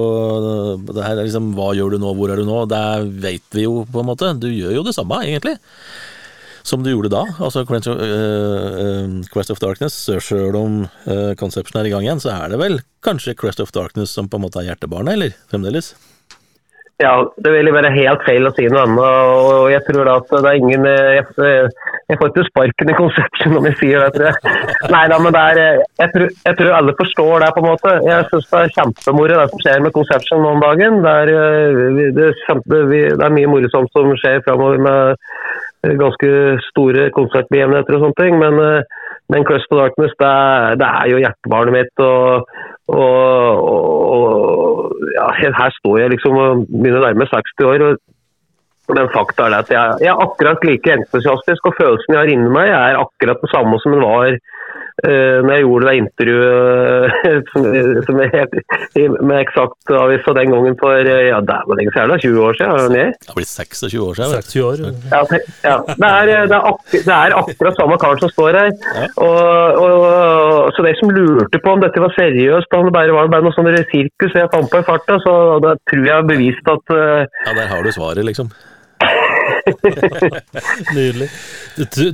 [0.88, 2.62] det her er liksom hva gjør du nå, hvor er du nå?
[2.72, 2.86] Det
[3.26, 4.32] vet vi jo på en måte.
[4.40, 5.58] Du gjør jo det samme, egentlig.
[6.64, 7.26] Som du gjorde da.
[7.44, 12.24] Altså Quest of, eh, Quest of Darkness, sjøl om eh, Conception er i gang igjen,
[12.24, 15.36] så er det vel kanskje Quest of Darkness som på en måte er hjertebarnet, eller?
[15.52, 15.92] Fremdeles?
[17.04, 19.02] Ja, det vil være helt feil å si noe annet.
[19.04, 21.72] og Jeg tror da at det er ingen eh, Jeg,
[22.12, 24.54] jeg får ikke sparken i Conception om jeg sier det, tror jeg.
[24.94, 27.70] Nei da, men det er, eh, jeg, tror, jeg tror alle forstår det, på en
[27.70, 27.96] måte.
[28.08, 31.00] Jeg syns det er kjempemoro det som skjer med Conception nå om dagen.
[31.04, 35.16] Det er, eh, det er, kjempe, det er mye morosomt som skjer framover med
[35.84, 36.34] eh, ganske
[36.70, 38.40] store konsertbegivenheter og sånne ting.
[38.40, 39.02] Men, eh,
[39.34, 40.36] men for Darkness, det
[40.84, 42.06] det er jo hjertebarnet mitt.
[42.06, 42.48] og
[42.92, 43.70] og,
[44.16, 47.88] og, ja, her står jeg liksom og begynner å nærme 60 år.
[47.88, 48.02] og
[48.92, 52.50] men fakta er at jeg, jeg er akkurat like entusiastisk, og følelsen jeg har inni
[52.52, 54.36] meg, er akkurat det samme som den var
[55.08, 57.14] uh, når jeg gjorde det intervjuet
[57.52, 57.68] som,
[58.08, 58.64] som jeg,
[59.20, 62.48] med Eksakt avisa den gangen for eh, ja, det er lenge siden, det er 20
[62.48, 62.74] år siden.
[62.74, 63.06] er det?
[63.24, 64.36] Det blitt 26 år siden.
[64.50, 64.84] 26 år.
[65.14, 65.22] Ja,
[65.68, 65.78] ja.
[65.88, 68.72] Det, er, det, er ak det er akkurat samme karen som står her.
[69.24, 73.32] Og, og, så de som lurte på om dette var seriøst, om det bare var
[73.34, 75.34] bare noe sånn sirkus jeg fant på i farta, så
[75.64, 78.52] da tror jeg bevist at uh, Ja, der har du svaret, liksom.
[80.96, 81.30] Nydelig.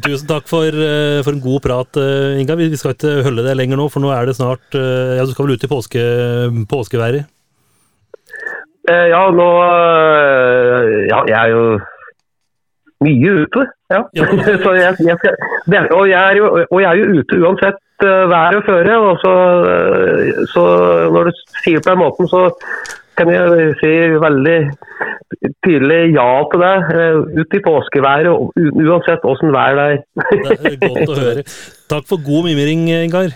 [0.04, 2.56] Tusen takk for, eh, for en god prat, eh, Inga.
[2.60, 5.34] Vi skal ikke holde det lenger nå, for nå er det snart eh, Ja, du
[5.34, 6.04] skal vel ut i påske,
[6.70, 7.26] påskeværet?
[8.90, 9.50] eh, Ja, nå
[11.10, 11.64] Ja, jeg er jo
[13.06, 13.68] mye ute.
[13.90, 14.04] Ja.
[14.20, 14.26] Ja.
[14.64, 15.40] så jeg, jeg, skal-
[15.72, 18.98] det, og, jeg er jo, og jeg er jo ute uansett uh, vær og føre.
[19.02, 19.32] Og så,
[20.54, 20.64] så
[21.16, 22.44] når du sier det på den måten, så
[23.20, 23.92] kan jeg si
[24.24, 24.58] veldig
[25.66, 26.74] tydelig ja til det.
[26.96, 28.32] eh, ut i påskeværet,
[28.88, 30.02] uansett åssen vær det er.
[30.34, 31.46] Det er godt å høre.
[31.92, 33.34] Takk for god mimring, Ingar.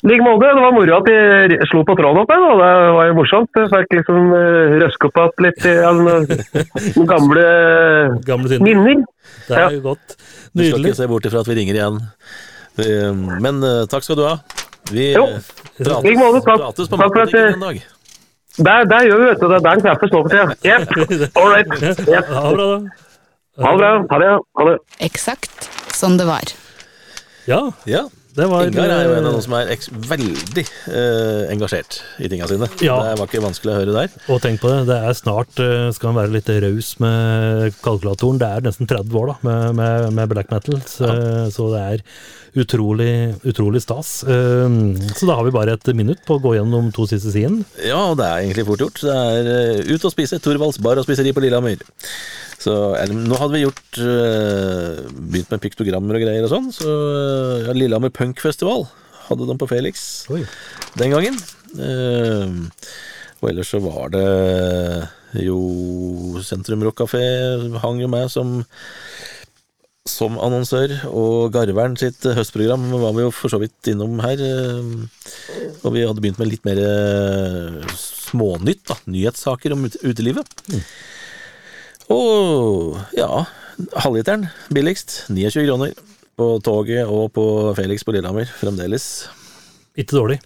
[0.00, 0.48] I like måte.
[0.48, 2.36] Det var moro at de slo på tråden oppe.
[2.40, 2.52] Da.
[2.56, 3.50] Det var jo morsomt.
[3.58, 7.44] Jeg fikk liksom uh, røske opp igjen litt i alle noen gamle
[8.24, 9.02] Gamle minner.
[9.50, 10.16] Det er jo godt.
[10.56, 10.56] Nydelig.
[10.56, 12.00] Du skal ikke se bort ifra at vi ringer igjen.
[13.44, 14.38] Men eh, takk skal du ha.
[14.90, 15.26] Vi Jo.
[15.26, 15.50] eh,
[15.84, 17.82] prates, like prates på matbutikken en dag.
[18.66, 19.48] Der, der gjør vi vet du.
[19.48, 20.46] Det er der den treffes nå for tida.
[20.70, 20.82] Yep.
[21.40, 21.68] All right.
[22.08, 22.26] Yep.
[22.36, 22.78] Ha det bra, da.
[23.64, 23.90] Ha det bra.
[24.12, 24.30] Ha det.
[24.60, 24.78] Ha det.
[25.08, 25.68] Eksakt
[26.00, 26.44] som det var.
[27.48, 28.06] Ja, Ja.
[28.36, 29.72] Det var Ingar er jo en av noen som er
[30.10, 32.68] veldig eh, engasjert i tinga sine.
[32.84, 32.98] Ja.
[33.02, 34.18] Det var ikke vanskelig å høre der.
[34.30, 38.40] Og tenk på det, det er snart eh, Skal han være litt raus med kalkulatoren.
[38.40, 41.10] Det er nesten 30 år da med, med, med black metal, så,
[41.54, 42.06] så det er
[42.54, 44.24] utrolig, utrolig stas.
[44.26, 47.64] Um, Så da har vi bare et minutt på å gå gjennom to siste sidene.
[47.84, 49.02] Ja, og det er egentlig fort gjort.
[49.04, 50.40] Det er eh, ut og spise.
[50.42, 51.82] Thorvalds bar og spiseri på Lillehammer.
[52.60, 56.68] Så eller, nå hadde vi gjort eh, begynt med piktogrammer og greier og sånn.
[56.76, 58.84] Så eh, ja, Lillehammer Punkfestival
[59.30, 60.42] hadde de på Felix Oi.
[61.00, 61.38] den gangen.
[61.78, 62.50] Uh,
[63.40, 64.24] Og ellers så var det
[65.46, 65.60] jo
[66.42, 67.22] Sentrum Rock Café
[67.80, 68.58] hang jo med som
[70.10, 74.40] som annonsør, og Garvern sitt høstprogram var vi jo for så vidt innom her.
[75.84, 76.80] Og vi hadde begynt med litt mer
[78.00, 78.96] smånytt, da.
[79.12, 80.50] Nyhetssaker om utelivet.
[80.72, 81.19] utelivet.
[82.10, 83.44] Og ja,
[84.02, 85.24] halvliteren billigst.
[85.30, 85.94] 29 kroner.
[86.40, 87.44] På toget og på
[87.76, 89.28] Felix på Lillehammer fremdeles.
[89.98, 90.40] Ikke dårlig.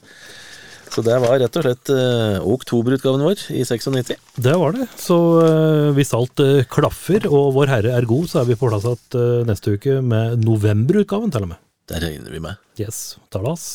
[0.94, 4.12] Så det var rett og slett uh, oktoberutgaven vår i 96.
[4.38, 4.86] Det var det.
[5.00, 8.70] Så uh, hvis alt uh, klaffer og Vår Herre er god, så er vi på
[8.70, 11.62] plass igjen neste uke med novemberutgaven, til og med.
[11.90, 12.62] Det regner vi med.
[12.80, 13.18] Yes.
[13.34, 13.66] Talas.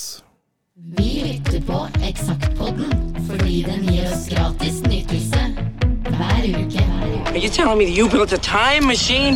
[0.96, 2.96] Vi lytter på Eksaktpodden
[3.28, 5.44] fordi den gir oss gratis nytelse.
[6.08, 6.89] Hver uke.
[7.32, 9.36] Are you telling me that you built a time machine?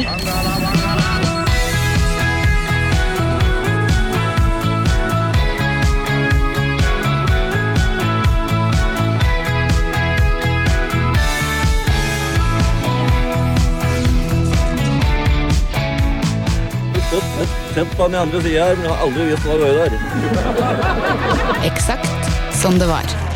[17.73, 19.91] Sett på den andre sida her, men jeg har aldri visst hva det var der.
[21.65, 23.32] Eksakt som det var.